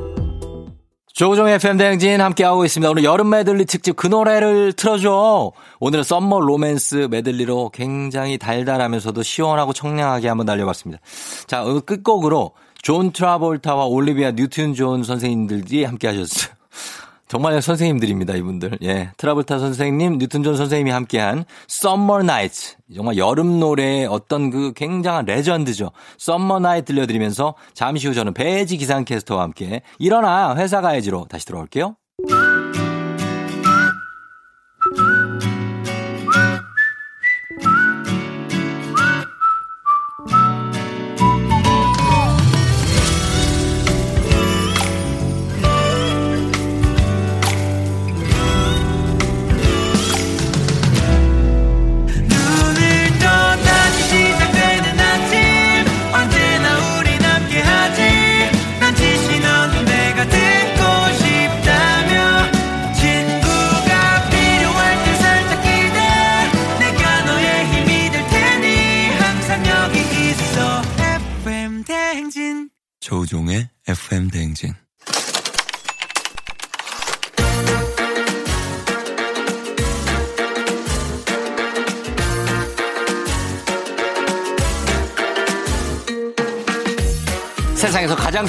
[1.16, 2.90] 조우종의 FM 대행진 함께하고 있습니다.
[2.90, 5.50] 오늘 여름 메들리 특집 그 노래를 틀어줘.
[5.80, 11.00] 오늘은 summer 로맨스 메들리로 굉장히 달달하면서도 시원하고 청량하게 한번 날려봤습니다.
[11.46, 12.52] 자, 끝곡으로
[12.82, 16.54] 존 트라볼타와 올리비아 뉴튼 존 선생님들이 함께 하셨어요.
[17.28, 18.78] 정말 선생님들입니다, 이분들.
[18.82, 19.10] 예.
[19.16, 22.76] 트라볼타 선생님, 뉴튼 존 선생님이 함께한 Summer Night.
[22.94, 25.90] 정말 여름 노래의 어떤 그 굉장한 레전드죠.
[26.20, 31.96] Summer Night 들려드리면서 잠시 후 저는 배혜지 기상캐스터와 함께 일어나 회사 가야지로 다시 돌아올게요.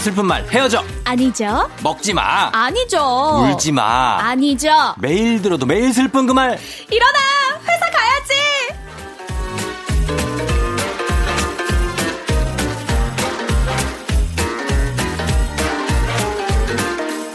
[0.07, 1.69] 슬픈 말 헤어져 아니죠.
[1.83, 2.97] 먹지 마 아니죠.
[3.51, 4.69] 울지 마 아니죠.
[4.99, 6.57] 매일 들어도 매일 슬픈 그 말
[6.89, 7.19] 일어나!
[7.59, 8.33] 회사 가야지!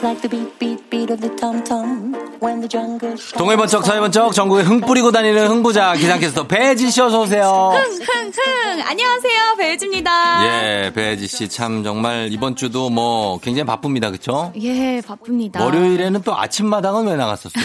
[0.03, 3.15] like the beat, beat, beat of the tom tom when the jungle.
[3.39, 7.73] 동해 번쩍 서해 번쩍 전국에 흥 뿌리고 다니는 흥부자 기상캐스터 배지 씨 어서 오세요.
[7.75, 8.02] 흥
[8.35, 8.83] 흥흥!
[8.87, 10.47] 안녕하세요, 배우주입니다.
[10.87, 14.11] 예, 배지 씨 참 정말 이번 주도 뭐 굉장히 바쁩니다.
[14.11, 14.53] 그렇죠?
[14.61, 15.63] 예, 바쁩니다.
[15.63, 17.65] 월요일에는 또 아침마당은 왜 나갔었어요?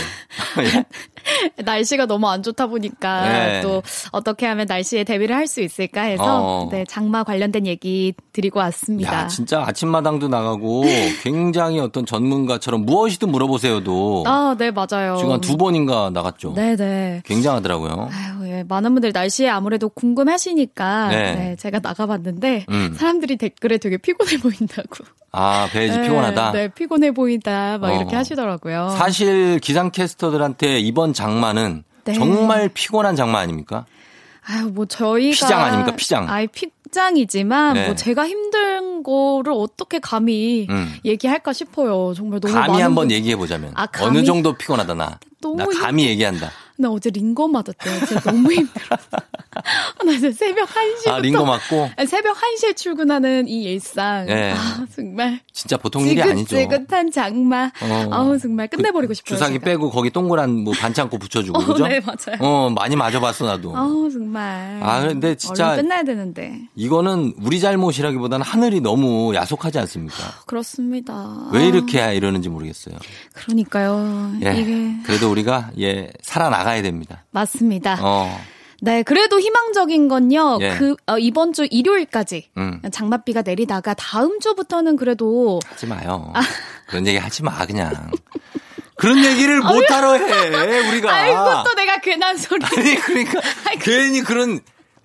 [0.60, 0.84] 예?
[1.64, 3.62] 날씨가 너무 안 좋다 보니까 네.
[3.62, 6.70] 또 어떻게 하면 날씨에 대비를 할 수 있을까 해서 어.
[6.70, 9.14] 네, 장마 관련된 얘기 드리고 왔습니다.
[9.24, 10.84] 야, 진짜 아침마당도 나가고
[11.24, 15.16] 굉장히 어떤 전문가처럼 무엇이든 물어보세요도 아, 네, 맞아요.
[15.18, 16.52] 지금 한 두 번인가 나갔죠.
[16.54, 17.22] 네 네.
[17.26, 18.10] 굉장하더라고요.
[18.12, 21.36] 아유, 예, 네, 많은 분들 날씨에 아무래도 궁금하시니까 네.
[21.36, 22.94] 네, 제가 나가봤는데 음.
[22.98, 25.06] 사람들이 댓글에 되게 피곤해 보인다고.
[25.32, 26.52] 아, 배지 네, 피곤하다.
[26.52, 28.20] 네, 피곤해 보인다 막 이렇게 어.
[28.20, 28.96] 하시더라고요.
[28.98, 32.14] 사실 기상캐스터들한테 이번 장마는 네.
[32.14, 33.86] 정말 피곤한 장마 아닙니까?
[34.50, 35.96] 아유, 뭐 저희가 피장 아닙니까?
[35.98, 36.30] 피장.
[36.30, 37.86] 아이 피장이지만 네.
[37.88, 40.96] 뭐 제가 힘든 거를 어떻게 감히 음.
[41.04, 42.14] 얘기할까 싶어요.
[42.16, 44.24] 정말 너무 감히 한번 분- 얘기해 보자면 아, 어느?
[44.24, 45.20] 정도 피곤하다 나.
[45.42, 46.50] 너무 나 감히 얘기한다.
[46.78, 48.06] 나 어제 링거 맞았대요.
[48.06, 48.98] 진짜 너무 힘들어.
[50.06, 54.26] 나 진짜 새벽 1시부터 아, 링거 맞고 새벽 1시에 출근하는 이 일상.
[54.26, 54.54] 네.
[54.54, 56.56] 아, 정말 진짜 보통 일이 아니죠.
[56.58, 57.72] 지긋지긋한 장마.
[57.82, 58.08] 어.
[58.12, 59.36] 아우 정말 끝내버리고 싶어요.
[59.38, 59.66] 주사기 제가.
[59.66, 61.88] 빼고 거기 동그란 뭐 반창고 붙여주고 어, 그죠?
[61.88, 62.38] 네, 맞아요.
[62.40, 63.76] 어 많이 맞아봤어 나도.
[63.76, 64.80] 아우 정말.
[64.82, 66.60] 아, 근데 진짜- 끝나야 되는데.
[66.76, 70.16] 이거는 우리 잘못이라기보다는 하늘이 너무 야속하지 않습니까?
[70.46, 71.50] 그렇습니다.
[71.52, 72.96] 왜 아, 이렇게 이러는지 모르겠어요.
[73.34, 74.34] 그러니까요.
[74.44, 74.54] 예.
[74.60, 77.26] 이게 그래도 우리가 예 살아나가야 됩니다.
[77.32, 77.98] 맞습니다.
[78.02, 78.40] 어.
[78.82, 80.60] 네, 그래도 희망적인 건요.
[80.62, 80.76] 예.
[80.78, 82.82] 그 어, 이번 주 일요일까지 음.
[82.92, 86.34] 장맛비가 내리다가 다음 주부터는 그래도 하지 마요.
[86.88, 88.12] 그런 얘기 하지 마 그냥.
[88.98, 91.14] 그런 얘기를 못하러 해 우리가.
[91.14, 92.66] 아, 이것도 내가 괜한 소리.
[92.66, 93.42] 아니 그러니까
[93.80, 94.60] 괜히 그런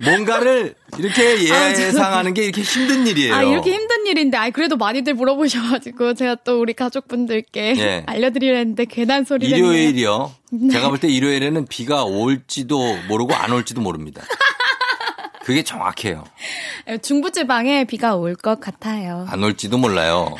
[0.05, 3.35] 뭔가를 이렇게 아, 예상하는 게 이렇게 힘든 일이에요.
[3.35, 8.03] 아, 이렇게 힘든 일인데, 아, 그래도 많이들 물어보셔가지고, 제가 또 우리 가족분들께 예.
[8.07, 9.57] 알려드리려 했는데, 괜한 소리를.
[9.57, 10.33] 일요일이요.
[10.53, 10.69] 네.
[10.73, 14.23] 제가 볼 때 일요일에는 비가 올지도 모르고 안 올지도 모릅니다.
[15.45, 16.25] 그게 정확해요.
[17.03, 19.27] 중부지방에 비가 올 것 같아요.
[19.29, 20.35] 안 올지도 몰라요.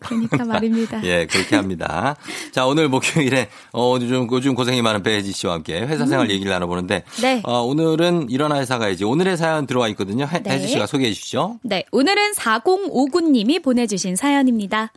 [0.00, 1.02] 그러니까 말입니다.
[1.04, 2.16] 예, 그렇게 합니다.
[2.52, 7.04] 자, 오늘 목요일에, 어, 요즘, 요즘 고생이 많은 배혜지 씨와 함께 회사 생활 얘기를 나눠보는데,
[7.06, 7.22] 음.
[7.22, 7.40] 네.
[7.44, 9.04] 어, 오늘은 일어나 회사 가야지.
[9.04, 10.24] 오늘의 사연 들어와 있거든요.
[10.26, 10.50] 혜- 네.
[10.50, 11.58] 혜지 씨가 소개해 주시죠.
[11.62, 14.92] 네, 오늘은 4059님이 보내주신 사연입니다.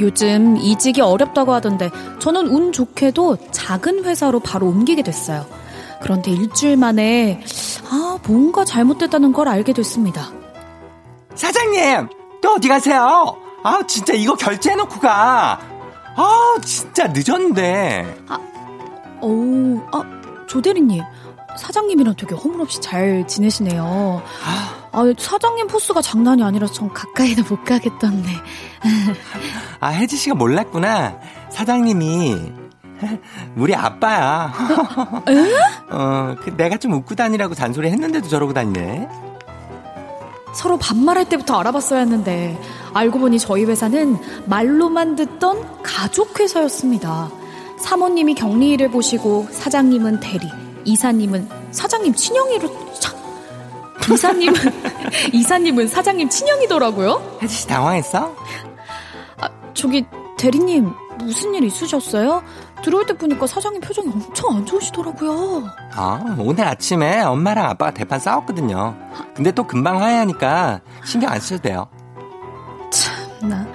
[0.00, 5.46] 요즘 이직이 어렵다고 하던데 저는 운 좋게도 작은 회사로 바로 옮기게 됐어요.
[6.02, 7.42] 그런데 일주일 만에
[7.90, 10.30] 아 뭔가 잘못됐다는 걸 알게 됐습니다.
[11.34, 12.08] 사장님,
[12.42, 13.36] 또 어디 가세요?
[13.62, 15.60] 아, 진짜 이거 결제해 놓고 가.
[16.16, 18.24] 아, 진짜 늦었는데.
[19.22, 20.02] 오, 아,
[20.48, 21.02] 조대리님.
[21.58, 24.22] 사장님이랑 되게 허물없이 잘 지내시네요.
[24.44, 24.79] 아,
[25.18, 28.28] 사장님 포스가 장난이 아니라서 전 가까이도 못 가겠던데.
[29.80, 31.18] 아, 혜지 씨가 몰랐구나.
[31.50, 32.52] 사장님이
[33.56, 34.52] 우리 아빠야.
[35.90, 39.08] 어, 그 내가 좀 웃고 다니라고 잔소리 했는데도 저러고 다니네.
[40.52, 42.60] 서로 반말할 때부터 알아봤어야 했는데,
[42.92, 47.30] 알고 보니 저희 회사는 말로만 듣던 가족 회사였습니다.
[47.78, 50.50] 사모님이 격리 일을 보시고, 사장님은 대리,
[50.84, 53.14] 이사님은 사장님 친형이로, 차,
[54.08, 54.54] 이사님은,
[55.32, 57.38] 이사님은 사장님 친형이더라고요.
[57.42, 58.34] 혜지 씨 당황했어?
[59.40, 60.04] 아, 저기
[60.38, 62.42] 대리님 무슨 일 있으셨어요?
[62.82, 65.64] 들어올 때 보니까 사장님 표정이 엄청 안 좋으시더라고요.
[65.94, 68.96] 아, 오늘 아침에 엄마랑 아빠가 대판 싸웠거든요.
[69.34, 71.88] 근데 또 금방 화해하니까 신경 안 쓰셔도 돼요.
[73.42, 73.66] 나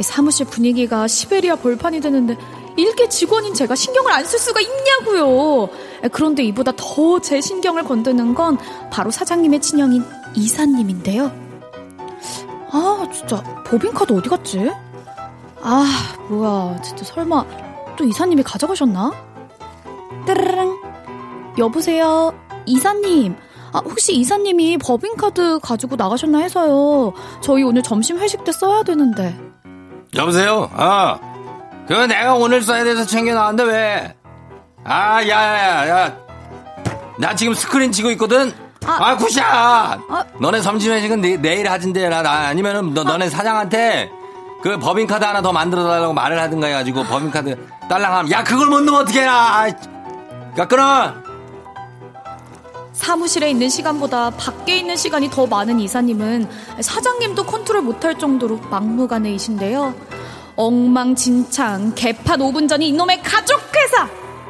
[0.00, 2.36] 사무실 분위기가 시베리아 벌판이 되는데
[2.76, 5.68] 일개 직원인 제가 신경을 안 쓸 수가 있냐고요.
[6.12, 8.58] 그런데 이보다 더 제 신경을 건드는 건
[8.90, 11.32] 바로 사장님의 친형인 이사님인데요.
[12.70, 14.70] 아 진짜 법인카드 어디 갔지?
[15.62, 15.84] 아
[16.28, 17.44] 뭐야 진짜 설마
[17.96, 19.10] 또 이사님이 가져가셨나?
[20.26, 20.78] 따르릉
[21.58, 22.32] 여보세요
[22.66, 23.34] 이사님
[23.72, 27.12] 아, 혹시 이사님이 법인카드 가지고 나가셨나 해서요.
[27.42, 29.38] 저희 오늘 점심 회식 때 써야 되는데.
[30.16, 30.70] 여보세요?
[30.72, 31.18] 아,
[31.86, 34.14] 그거 내가 오늘 써야 돼서 챙겨 나왔는데 왜?
[34.84, 36.16] 아, 야, 야, 야, 야.
[37.18, 38.52] 나 지금 스크린 치고 있거든?
[38.86, 40.00] 아, 굿샷!
[40.40, 42.08] 너네 점심회식은 내, 내일 하진대.
[42.08, 44.10] 나, 나 아니면은 너, 너네 사장한테
[44.62, 47.56] 그 법인카드 하나 더 만들어 달라고 말을 하든가 해가지고 법인카드
[47.88, 49.68] 딸랑 하면 야, 그걸 못 넣으면 어떡해, 나!
[50.58, 51.14] 야, 끊어!
[52.92, 56.48] 사무실에 있는 시간보다 밖에 있는 시간이 더 많은 이사님은
[56.80, 59.94] 사장님도 컨트롤 못할 정도로 막무가내이신데요.
[60.56, 64.08] 엉망진창 개판 5분 전이 이놈의 가족회사!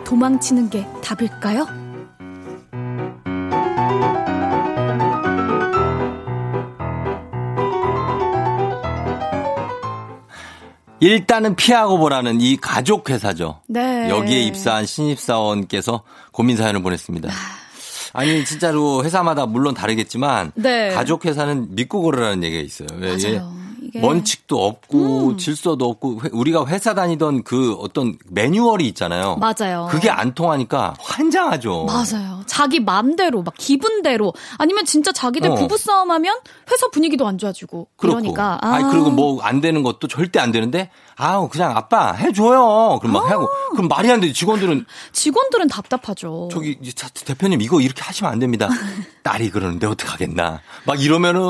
[0.09, 1.67] 도망치는 게 답일까요?
[11.01, 13.61] 일단은 피하고 보라는 이 가족 회사죠.
[13.69, 14.09] 네.
[14.09, 17.29] 여기에 입사한 신입사원께서 고민 사연을 보냈습니다.
[18.15, 20.89] 아니 진짜로 회사마다 물론 다르겠지만 네.
[20.95, 22.89] 가족 회사는 믿고 고르라는 얘기가 있어요.
[22.97, 23.15] 왜?
[23.15, 23.53] 맞아요.
[24.01, 24.07] 그러게.
[24.07, 25.39] 원칙도 없고 음.
[25.39, 29.37] 질서도 없고 회- 우리가 회사 다니던 그 어떤 매뉴얼이 있잖아요.
[29.37, 29.89] 맞아요.
[29.91, 31.87] 그게 안 통하니까 환장하죠.
[31.87, 32.43] 맞아요.
[32.47, 35.55] 자기 맘대로, 막 기분대로, 아니면 진짜 자기들 어.
[35.55, 36.37] 부부싸움 하면
[36.71, 37.89] 회사 분위기도 안 좋아지고.
[37.97, 38.19] 그렇고.
[38.21, 38.59] 그러니까.
[38.63, 42.99] 아 니 그리고 뭐 안 되는 것도 절대 안 되는데 아우 그냥 아빠 해 줘요.
[43.01, 44.33] 그럼 막 하고 그럼 말이 안 돼.
[44.33, 46.49] 직원들은 직원들은 답답하죠.
[46.53, 46.79] 저기
[47.25, 48.69] 대표님 이거 이렇게 하시면 안 됩니다.
[49.23, 50.61] 딸이 그러는데 어떡하겠나.
[50.85, 51.41] 막 이러면은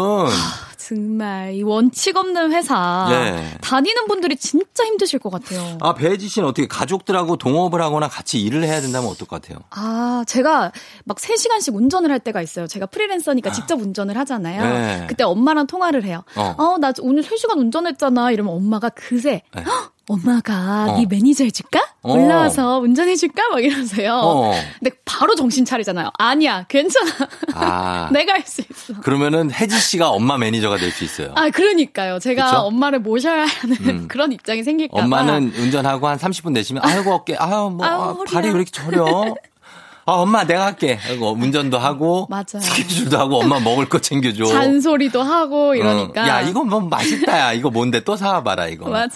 [0.88, 3.58] 정말 이 원칙 없는 회사 예.
[3.60, 5.76] 다니는 분들이 진짜 힘드실 것 같아요.
[5.80, 9.58] 아 배지 씨는 어떻게 가족들하고 동업을 하거나 같이 일을 해야 된다면 어떨 것 같아요?
[9.70, 10.72] 아, 제가
[11.04, 12.66] 막 3시간씩 운전을 할 때가 있어요.
[12.66, 14.62] 제가 프리랜서니까 직접 운전을 하잖아요.
[14.62, 15.06] 네.
[15.08, 16.24] 그때 엄마랑 통화를 해요.
[16.36, 16.54] 어.
[16.56, 18.30] 어, 나 오늘 3시간 운전했잖아.
[18.30, 19.62] 이러면 엄마가 그새 네.
[19.66, 20.96] "헉, 엄마가 어.
[20.98, 21.80] 네 매니저 해줄까?
[22.02, 22.12] 어.
[22.14, 23.48] 올라와서 운전해줄까?
[23.50, 24.14] 막 이러세요.
[24.14, 24.52] 어.
[24.78, 26.10] 근데 바로 정신 차리잖아요.
[26.18, 27.10] 아니야, 괜찮아.
[27.54, 28.08] 아.
[28.12, 29.00] 내가 할 수 있어.
[29.02, 31.32] 그러면은 혜지 씨가 엄마 매니저가 될 수 있어요.
[31.36, 32.18] 아, 그러니까요.
[32.18, 32.56] 제가 그쵸?
[32.60, 34.08] 엄마를 모셔야 하는 음.
[34.10, 35.02] 그런 입장이 생길까 봐.
[35.04, 38.14] 엄마는 운전하고 한 30분 내시면 아이고 어깨 아유 뭐 아유, 아.
[38.32, 39.04] 발이 왜 이렇게 저려?
[40.06, 40.94] 아 엄마 내가 할게.
[40.94, 42.60] 하고 운전도 하고 맞아요.
[42.62, 44.46] 스케줄도 하고 엄마 먹을 거 챙겨줘.
[44.46, 46.24] 잔소리도 하고 이러니까.
[46.24, 48.88] 어, 야 이거 뭐 맛있다 야 이거 뭔데 또 사와봐라 이거.
[48.88, 49.08] 맞아요.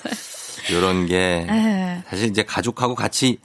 [0.71, 2.03] 이런 게 예.
[2.09, 3.39] 사실 이제 가족하고 같이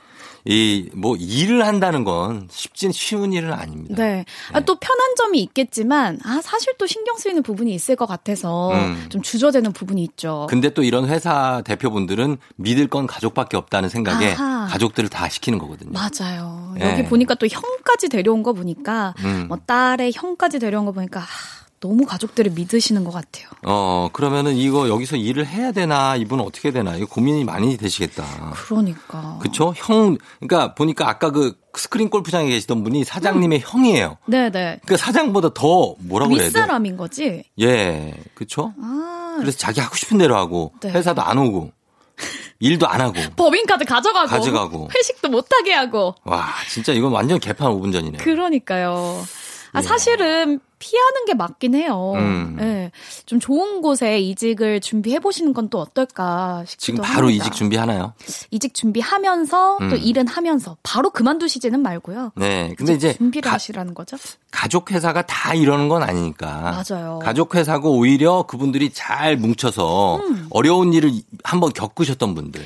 [0.45, 3.95] 이뭐 일을 한다는 건 쉽진 쉬운 일은 아닙니다.
[4.01, 4.23] 네.
[4.53, 9.07] 아, 또 편한 점이 있겠지만, 아, 사실 또 신경 쓰이는 부분이 있을 것 같아서 음.
[9.09, 10.47] 좀 주저되는 부분이 있죠.
[10.49, 14.67] 근데 또 이런 회사 대표분들은 믿을 건 가족밖에 없다는 생각에 아하.
[14.67, 15.91] 가족들을 다 시키는 거거든요.
[15.91, 16.73] 맞아요.
[16.77, 16.91] 네.
[16.91, 19.47] 여기 보니까 또 형까지 데려온 거 보니까, 음.
[19.49, 21.25] 뭐 딸의 형까지 데려온 거 보니까, 아,
[21.79, 23.47] 너무 가족들을 믿으시는 것 같아요.
[23.63, 28.23] 어, 그러면은 이거 여기서 일을 해야 되나, 이분은 어떻게 되나, 이거 고민이 많이 되시겠다.
[28.53, 29.37] 그러니까.
[29.41, 29.73] 그쵸?
[29.75, 34.17] 형, 그러니까 보니까 아까 그 스크린 골프장에 계시던 분이 사장님의 형이에요.
[34.25, 34.49] 네네.
[34.83, 36.47] 그러니까 사장보다 더 뭐라고 그래야 돼?
[36.47, 37.43] 윗사람인 거지?
[37.59, 38.73] 예, 그쵸?
[38.81, 39.35] 아.
[39.39, 40.89] 그래서 자기 하고 싶은 대로 하고, 네.
[40.89, 41.71] 회사도 안 오고,
[42.59, 43.13] 일도 안 하고.
[43.37, 44.27] 법인카드 가져가고.
[44.27, 44.89] 가져가고.
[44.97, 46.15] 회식도 못하게 하고.
[46.23, 48.23] 와, 진짜 이건 완전 개판 5분 전이네요.
[48.23, 49.23] 그러니까요.
[49.73, 49.81] 아, 예.
[49.83, 52.13] 사실은 피하는 게 맞긴 해요.
[52.15, 52.57] 음.
[52.61, 52.91] 예.
[53.25, 57.43] 좀 좋은 곳에 이직을 준비해 보시는 건 또 어떨까 싶기도 지금 바로 합니다.
[57.45, 58.13] 이직 준비하나요?
[58.51, 59.97] 이직 준비하면서 또 음.
[59.97, 62.31] 일은 하면서 바로 그만두시지는 말고요.
[62.35, 62.73] 네.
[62.77, 64.15] 근데 이제 준비를 가- 하시라는 거죠.
[64.49, 66.81] 가족 회사가 다 이러는 건 아니니까.
[66.89, 67.19] 맞아요.
[67.21, 70.47] 가족 회사고 오히려 그분들이 잘 뭉쳐서 음.
[70.51, 71.11] 어려운 일을
[71.43, 72.61] 한번 겪으셨던 분들.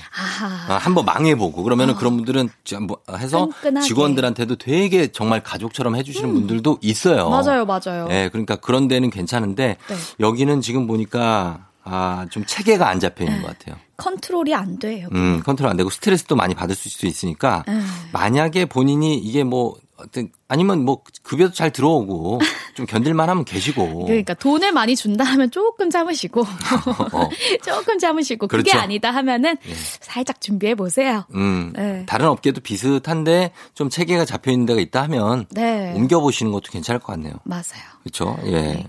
[0.70, 3.88] 아, 한번 망해 보고 그러면은 그런 분들은 좀뭐 해서 끈끈하게.
[3.88, 7.26] 직원들한테도 되게 정말 가족처럼 해 주시는 분들도 있어요.
[7.28, 7.32] 음.
[7.32, 7.66] 맞아요,
[8.06, 8.08] 맞아요.
[8.08, 9.96] 네, 그러니까 그런 데는 괜찮은데 네.
[10.20, 13.32] 여기는 지금 보니까 아, 좀 체계가 안 잡혀 네.
[13.32, 13.80] 있는 것 같아요.
[13.98, 15.08] 컨트롤이 안 돼요.
[15.14, 17.86] 음, 컨트롤 안 되고 스트레스도 많이 받을 수도 있으니까 음.
[18.14, 22.40] 만약에 본인이 이게 뭐 어떤 아니면 뭐 급여도 잘 들어오고
[22.74, 26.42] 좀 견딜만 하면 계시고 그러니까 돈을 많이 준다 하면 조금 참으시고
[27.14, 27.30] 어.
[27.64, 28.80] 조금 참으시고 그게 그렇죠.
[28.80, 29.58] 아니다 하면은
[30.00, 31.26] 살짝 준비해 보세요.
[31.34, 32.06] 음, 네.
[32.08, 35.94] 다른 업계도 비슷한데 좀 체계가 잡혀 있는 데가 있다 하면 네.
[35.96, 37.34] 옮겨 보시는 것도 괜찮을 것 같네요.
[37.44, 37.62] 맞아요.
[38.04, 38.38] 그렇죠.
[38.46, 38.88] 예.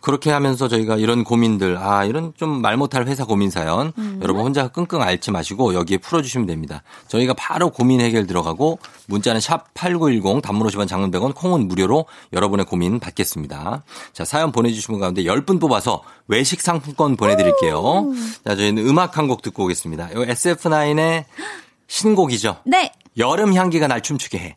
[0.00, 4.20] 그렇게 하면서 저희가 이런 고민들, 아 이런 좀 말 못할 회사 고민 사연, 음.
[4.22, 6.82] 여러분 혼자 끙끙 앓지 마시고 여기에 풀어주시면 됩니다.
[7.08, 12.66] 저희가 바로 고민 해결 들어가고 문자는 샵 #8910 단문 50원, 장문 100원, 콩은 무료로 여러분의
[12.66, 13.82] 고민 받겠습니다.
[14.12, 18.12] 자 사연 보내주신 분 가운데 10분 뽑아서 외식 상품권 보내드릴게요.
[18.46, 20.10] 자 저희는 음악 한 곡 듣고 오겠습니다.
[20.10, 21.24] 이 SF9의
[21.86, 22.56] 신곡이죠.
[22.66, 22.92] 네.
[23.16, 24.56] 여름 향기가 날 춤추게 해.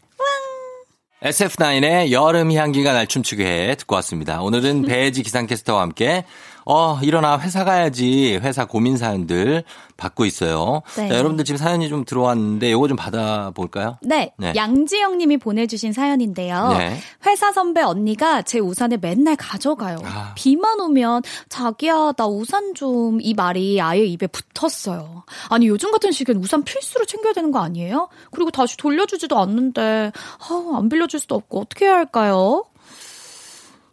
[1.23, 4.41] SF9의 여름 향기가 날 춤추게 해 듣고 왔습니다.
[4.41, 6.25] 오늘은 배지 기상캐스터와 함께
[6.69, 9.63] 어 일어나 회사 가야지 회사 고민 사연들
[9.95, 10.81] 받고 있어요.
[10.95, 11.07] 네.
[11.07, 13.97] 자, 여러분들 지금 사연이 좀 들어왔는데 요거 좀 받아볼까요?
[14.01, 14.53] 네, 네.
[14.55, 16.69] 양지영 님이 보내주신 사연인데요.
[16.77, 16.97] 네.
[17.25, 19.97] 회사 선배 언니가 제 우산을 맨날 가져가요.
[20.03, 20.33] 아.
[20.35, 25.23] 비만 오면 자기야 나 우산 좀 이 말이 아예 입에 붙었어요.
[25.49, 28.09] 아니 요즘 같은 시기엔 우산 필수로 챙겨야 되는 거 아니에요?
[28.31, 32.65] 그리고 다시 돌려주지도 않는데 아, 안 빌려줄 수도 없고 어떻게 해야 할까요?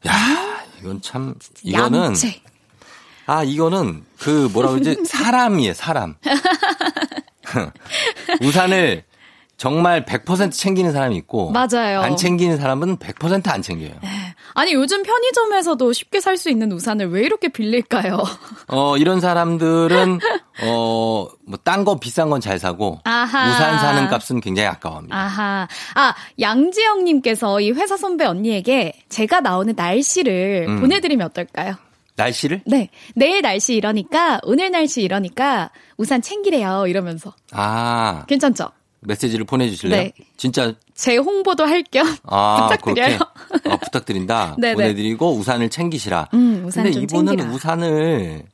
[0.07, 0.13] 야
[0.81, 2.43] 이건 참 이거는 양채.
[3.27, 6.15] 아 이거는 그 뭐라 그러지 사람이에요 사람.
[8.43, 9.05] 우산을
[9.57, 12.01] 정말 100% 챙기는 사람이 있고 맞아요.
[12.01, 13.93] 안 챙기는 사람은 100%안 챙겨요.
[14.55, 18.19] 아니 요즘 편의점에서도 쉽게 살 수 있는 우산을 왜 이렇게 빌릴까요?
[18.69, 20.19] 어, 이런 사람들은,
[20.65, 23.49] 어, 뭐, 딴 거 비싼 건 잘 사고, 아하.
[23.51, 25.17] 우산 사는 값은 굉장히 아까워합니다.
[25.17, 25.69] 아하.
[25.95, 30.81] 아, 양지영님께서 이 회사 선배 언니에게 제가 나오는 날씨를 음.
[30.81, 31.77] 보내드리면 어떨까요?
[32.17, 32.63] 날씨를?
[32.67, 32.91] 네.
[33.15, 36.87] 내일 날씨 이러니까, 오늘 날씨 이러니까 우산 챙기래요.
[36.87, 37.35] 이러면서.
[37.53, 38.71] 아, 괜찮죠?
[39.07, 40.03] 메시지를 보내주실래요?
[40.05, 40.13] 네.
[40.39, 43.19] 진짜 제 홍보도 할 겸 아, 부탁드려요.
[43.69, 44.57] 어, 부탁드린다.
[44.59, 44.75] 네네.
[44.77, 46.29] 보내드리고 우산을 챙기시라.
[46.33, 47.51] 음, 우산 근데 좀 이분은 챙기라.
[47.51, 48.45] 우산을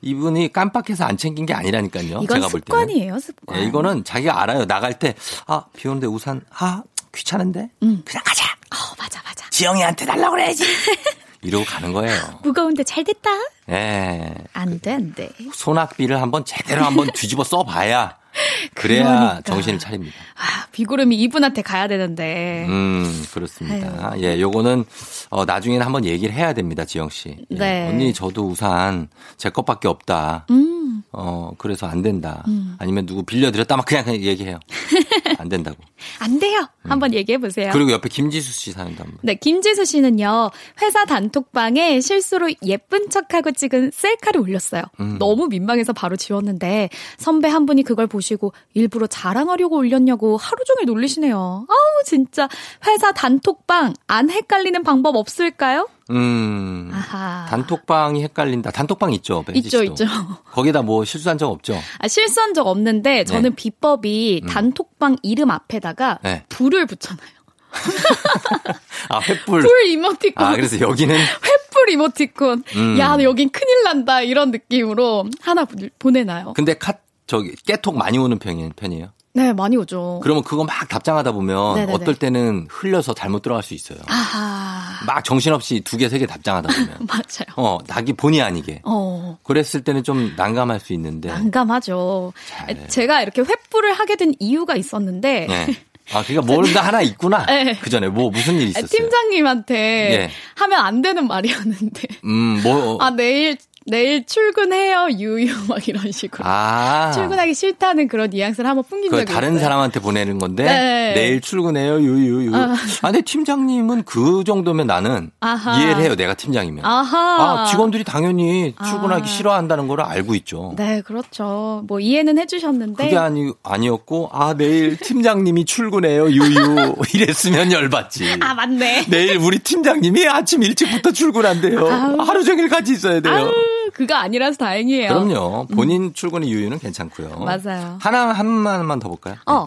[0.00, 2.20] 이분이 깜빡해서 안 챙긴 게 아니라니까요.
[2.22, 2.80] 이건 제가 볼 때는.
[2.86, 3.58] 습관이에요, 습관.
[3.60, 4.64] 예, 이거는 자기가 알아요.
[4.64, 5.14] 나갈 때,
[5.46, 6.82] 아, 비 오는데 우산, 아,
[7.14, 7.68] 귀찮은데?
[7.80, 8.44] 그냥 가자.
[8.70, 9.44] 어, 맞아, 맞아.
[9.50, 10.64] 지영이한테 달라고 그래야지.
[11.48, 12.14] 이러고 가는 거예요.
[12.42, 13.30] 무거운데 잘 됐다.
[13.70, 14.34] 예.
[14.52, 15.30] 안 돼, 안 돼.
[15.52, 18.16] 소낙비를 한번 제대로 한번 뒤집어 써봐야
[18.74, 19.40] 그래야 그러니까.
[19.42, 20.14] 정신을 차립니다.
[20.36, 22.66] 아, 비구름이 이분한테 가야 되는데.
[22.68, 24.12] 음, 그렇습니다.
[24.20, 24.84] 예, 요거는,
[25.30, 27.36] 어, 나중에는 한번 얘기를 해야 됩니다, 지영 씨.
[27.50, 27.88] 예, 네.
[27.88, 30.46] 언니, 저도 우산 제 것밖에 없다.
[30.50, 31.02] 음.
[31.12, 32.44] 어, 그래서 안 된다.
[32.78, 33.76] 아니면 누구 빌려드렸다.
[33.76, 34.58] 막 그냥, 그냥 얘기해요.
[35.48, 35.78] 안 된다고.
[36.20, 36.68] 안 돼요.
[36.84, 37.70] 한번 얘기해 보세요.
[37.70, 37.72] 음.
[37.72, 39.18] 그리고 옆에 김지수 씨 사연도 한번.
[39.22, 40.50] 네, 김지수 씨는요,
[40.82, 44.82] 회사 단톡방에 실수로 예쁜 척하고 찍은 셀카를 올렸어요.
[45.00, 45.16] 음.
[45.18, 51.66] 너무 민망해서 바로 지웠는데, 선배 한 분이 그걸 보시고 일부러 자랑하려고 올렸냐고 하루 종일 놀리시네요.
[51.68, 52.48] 아우, 진짜.
[52.86, 55.88] 회사 단톡방 안 헷갈리는 방법 없을까요?
[56.10, 56.90] 음.
[56.90, 57.46] 아하.
[57.50, 58.70] 단톡방이 헷갈린다.
[58.70, 59.84] 단톡방 있죠, 있죠, 씨도.
[59.84, 60.06] 있죠.
[60.52, 61.78] 거기다 뭐 실수한 적 없죠?
[61.98, 63.56] 아, 실수한 적 없는데, 저는 네.
[63.56, 66.44] 비법이 단톡방 이름 앞에다가 네.
[66.48, 67.38] 불을 붙여놔요.
[69.10, 69.60] 아, 횃불.
[69.62, 70.46] 불 이모티콘.
[70.46, 72.64] 아, 그래서 여기는 횃불 이모티콘.
[72.76, 72.98] 음.
[72.98, 74.22] 야, 여긴 큰일 난다.
[74.22, 76.54] 이런 느낌으로 하나 보- 보내놔요.
[76.54, 76.94] 근데 카
[77.26, 79.12] 저기 깨톡 많이 오는 편이, 편이에요.
[79.38, 80.18] 네, 많이 오죠.
[80.22, 81.92] 그러면 그거 막 답장하다 보면 네네네.
[81.94, 83.98] 어떨 때는 흘려서 잘못 들어갈 수 있어요.
[84.08, 85.04] 아하.
[85.06, 86.96] 막 정신없이 두 개, 세 개 답장하다 보면.
[87.06, 87.46] 맞아요.
[87.56, 88.80] 어, 자기 본의 아니게.
[88.84, 91.28] 어, 그랬을 때는 좀 난감할 수 있는데.
[91.28, 92.32] 난감하죠.
[92.48, 92.88] 잘.
[92.88, 95.66] 제가 이렇게 횃불을 하게 된 이유가 있었는데, 네.
[96.12, 97.46] 아, 그러니까 뭔가 하나 있구나.
[97.46, 97.78] 네.
[97.80, 98.88] 그 전에 뭐 무슨 일이 있었어요.
[98.88, 100.30] 팀장님한테 예.
[100.56, 102.98] 하면 안 되는 말이었는데, 음, 뭐.
[103.00, 103.56] 아, 내일,
[103.90, 106.44] 내일 출근해요, 유유, 막 이런 식으로.
[106.46, 107.10] 아.
[107.14, 109.62] 출근하기 싫다는 그런 뉘앙스를 한번 풍긴 그 적이 다른 있어요.
[109.62, 111.12] 사람한테 보내는 건데 네.
[111.14, 112.54] 내일 출근해요 유유유.
[112.54, 112.74] 아.
[113.00, 115.78] 근데 팀장님은 그 정도면 나는 아하.
[115.80, 116.14] 이해를 해요.
[116.16, 116.84] 내가 팀장이면.
[116.84, 117.62] 아하.
[117.62, 119.26] 아, 직원들이 당연히 출근하기 아.
[119.26, 120.74] 싫어한다는 걸 알고 있죠.
[120.76, 121.82] 네, 그렇죠.
[121.88, 123.04] 뭐 이해는 해주셨는데.
[123.04, 128.36] 그게 아니 아니었고 아 내일 팀장님이 출근해요 유유 이랬으면 열받지.
[128.40, 129.06] 아, 맞네.
[129.08, 131.86] 내일 우리 팀장님이 아침 일찍부터 출근한대요.
[131.88, 132.16] 아우.
[132.20, 133.34] 하루 종일 같이 있어야 돼요.
[133.34, 133.50] 아우,
[133.98, 135.08] 그거 아니라서 다행이에요.
[135.08, 135.66] 그럼요.
[135.74, 137.40] 본인 출근의 유유는 괜찮고요.
[137.40, 137.98] 맞아요.
[138.00, 139.34] 하나 한만만 더 볼까요?
[139.46, 139.66] 어.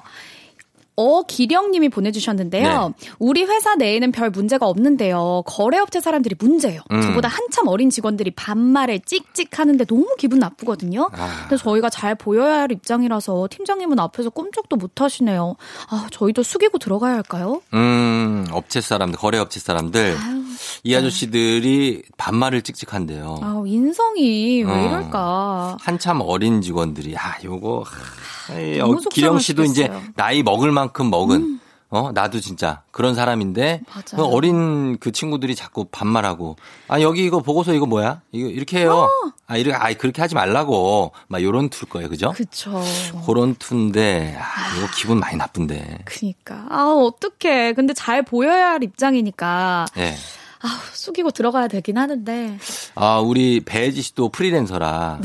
[0.97, 2.93] 어, 기령님이 보내주셨는데요.
[2.97, 3.09] 네.
[3.17, 5.43] 우리 회사 내에는 별 문제가 없는데요.
[5.47, 6.81] 거래업체 사람들이 문제예요.
[6.91, 7.01] 음.
[7.01, 11.09] 저보다 한참 어린 직원들이 반말에 찍찍하는데 너무 기분 나쁘거든요.
[11.11, 11.47] 아.
[11.49, 15.55] 근데 저희가 잘 보여야 할 입장이라서 팀장님은 앞에서 꼼짝도 못 하시네요.
[15.89, 17.61] 아, 저희도 숙이고 들어가야 할까요?
[17.73, 20.17] 음, 업체 사람들, 거래 업체 사람들.
[20.21, 20.43] 아유,
[20.83, 23.39] 이 아저씨들이 반말을 찍찍한대요.
[23.41, 24.87] 아, 인성이 왜 어.
[24.87, 25.77] 이럴까?
[25.79, 29.87] 한참 어린 직원들이, 아, 요거, 하, 이, 어, 기령 씨도 이제.
[29.87, 30.13] 음.
[30.15, 34.03] 나이 먹을 만큼 먹은, 어, 나도 진짜 그런 사람인데, 맞아요.
[34.15, 36.55] 그 어린 그 친구들이 자꾸 반말하고,
[36.87, 38.21] 아, 여기 이거 보고서 이거 뭐야?
[38.31, 39.09] 이거 이렇게 해요.
[39.47, 41.11] 아, 이렇게, 아, 그렇게 하지 말라고.
[41.27, 42.07] 막 요런 투일 거예요.
[42.07, 42.31] 그죠?
[42.31, 42.81] 그쵸.
[43.25, 45.99] 그런 투인데, 아, 이거 기분 많이 나쁜데.
[46.05, 46.65] 그니까.
[46.69, 47.73] 아, 어떡해.
[47.73, 49.87] 근데 잘 보여야 할 입장이니까.
[49.97, 50.15] 예.
[50.61, 52.57] 아, 숙이고 들어가야 되긴 하는데.
[52.95, 55.19] 아, 우리 배지 씨도 프리랜서라.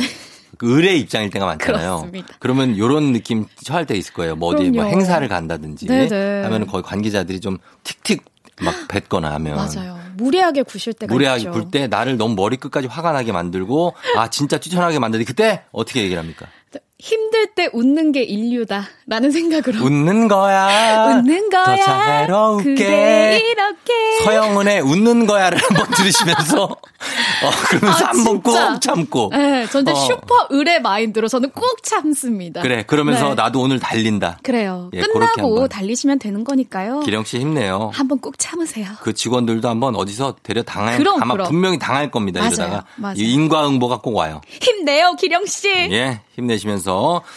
[0.59, 1.79] 그 의뢰 입장일 때가 많잖아요.
[1.81, 1.89] 네.
[1.89, 2.35] 그렇습니다.
[2.39, 4.37] 그러면 요런 느낌 처할 때 있을 거예요.
[4.37, 4.85] 뭐 어디 뭐.
[4.85, 6.43] 행사를 간다든지 네네.
[6.45, 8.25] 하면 거기 관계자들이 좀 틱틱
[8.63, 9.99] 막 뱉거나 하면 맞아요.
[10.17, 11.51] 무리하게 구실 때가 무례하게.
[11.51, 16.01] 굴 때 나를 너무 머리 끝까지 화가 나게 만들고 아 진짜 뛰쳐나게 만드는데 그때 어떻게
[16.03, 16.47] 얘기를 합니까?
[16.99, 18.87] 힘들 때 웃는 게 일류다.
[19.07, 19.85] 라는 생각으로.
[19.85, 21.19] 웃는 거야.
[21.21, 21.77] 웃는 더 거야.
[21.77, 22.75] 자애롭게.
[22.75, 24.25] 그대 이렇게.
[24.25, 28.43] 서영은의 웃는 거야를 한번 들으시면서 어, 그러면서 아, 한번.
[28.43, 29.95] 꼭 참고 네, 전 이제 어.
[29.95, 32.63] 슈퍼 을의 마인드로 저는 꼭 참습니다.
[32.63, 33.35] 그래 그러면서 네.
[33.35, 34.39] 나도 오늘 달린다.
[34.43, 34.91] 그래요.
[34.95, 35.69] 예, 끝나고.
[35.69, 37.01] 달리시면 되는 거니까요.
[37.01, 37.91] 기령 씨 힘내요.
[37.93, 38.87] 한번 꼭 참으세요.
[39.03, 41.49] 그 직원들도 한번 어디서 데려 당할 그럼, 아마 그럼.
[41.49, 42.41] 분명히 당할 겁니다.
[42.41, 43.15] 맞아요, 이러다가 맞아요.
[43.19, 44.41] 이 인과응보가 꼭 와요.
[44.49, 45.69] 힘내요, 기령 씨.
[45.69, 46.86] 예, 힘내시면서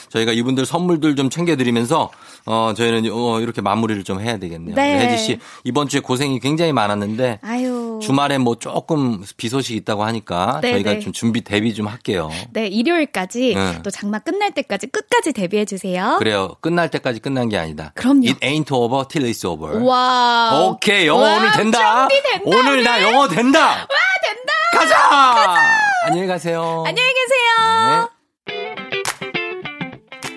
[0.09, 2.09] 저희가 이분들 선물들 좀 챙겨드리면서
[2.45, 4.75] 어 저희는 어, 이렇게 마무리를 좀 해야 되겠네요.
[4.75, 4.99] 네.
[4.99, 7.99] 혜지 씨 이번 주에 고생이 굉장히 많았는데 아유.
[8.01, 10.99] 주말에 뭐 조금 비 소식 있다고 하니까 네, 저희가 네.
[10.99, 12.29] 좀 준비 대비 좀 할게요.
[12.51, 13.81] 네, 일요일까지 네.
[13.83, 16.15] 또 장마 끝날 때까지 끝까지 대비해 주세요.
[16.19, 16.55] 그래요.
[16.61, 17.91] 끝날 때까지 끝난 게 아니다.
[17.95, 18.27] 그럼요.
[18.27, 19.83] It ain't over till it's over.
[19.83, 20.67] 와.
[20.69, 22.07] 오케이 영어 와, 오늘 된다.
[22.07, 22.83] 준비된다, 오늘 우리.
[22.83, 23.59] 나 영어 된다.
[23.59, 23.85] 와
[24.23, 24.53] 된다.
[24.77, 25.61] 가자.
[26.05, 26.83] 안녕히 가세요.
[26.85, 28.09] 안녕히 계세요.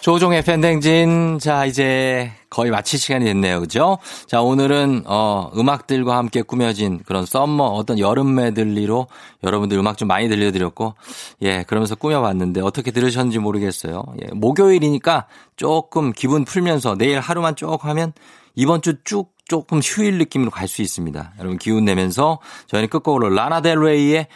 [0.00, 1.38] 조우종의 FM 대행진.
[1.40, 3.60] 자, 이제 거의 마칠 시간이 됐네요.
[3.60, 3.98] 그죠?
[4.26, 9.08] 자, 오늘은, 어, 음악들과 함께 꾸며진 그런 summer, 어떤 여름 메들리로
[9.42, 10.94] 여러분들 음악 좀 많이 들려드렸고,
[11.42, 14.04] 예, 그러면서 꾸며봤는데 어떻게 들으셨는지 모르겠어요.
[14.22, 15.26] 예, 목요일이니까
[15.56, 18.12] 조금 기분 풀면서 내일 하루만 쭉 하면
[18.58, 21.34] 이번 주 쭉 조금 휴일 느낌으로 갈 수 있습니다.
[21.38, 24.26] 여러분 기운 내면서 저희는 끝곡으로 라나 델 레이의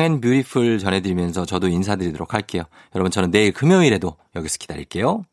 [0.00, 2.64] and Beautiful 전해드리면서 저도 인사드리도록 할게요.
[2.94, 5.24] 여러분 저는 내일 금요일에도 여기서 기다릴게요.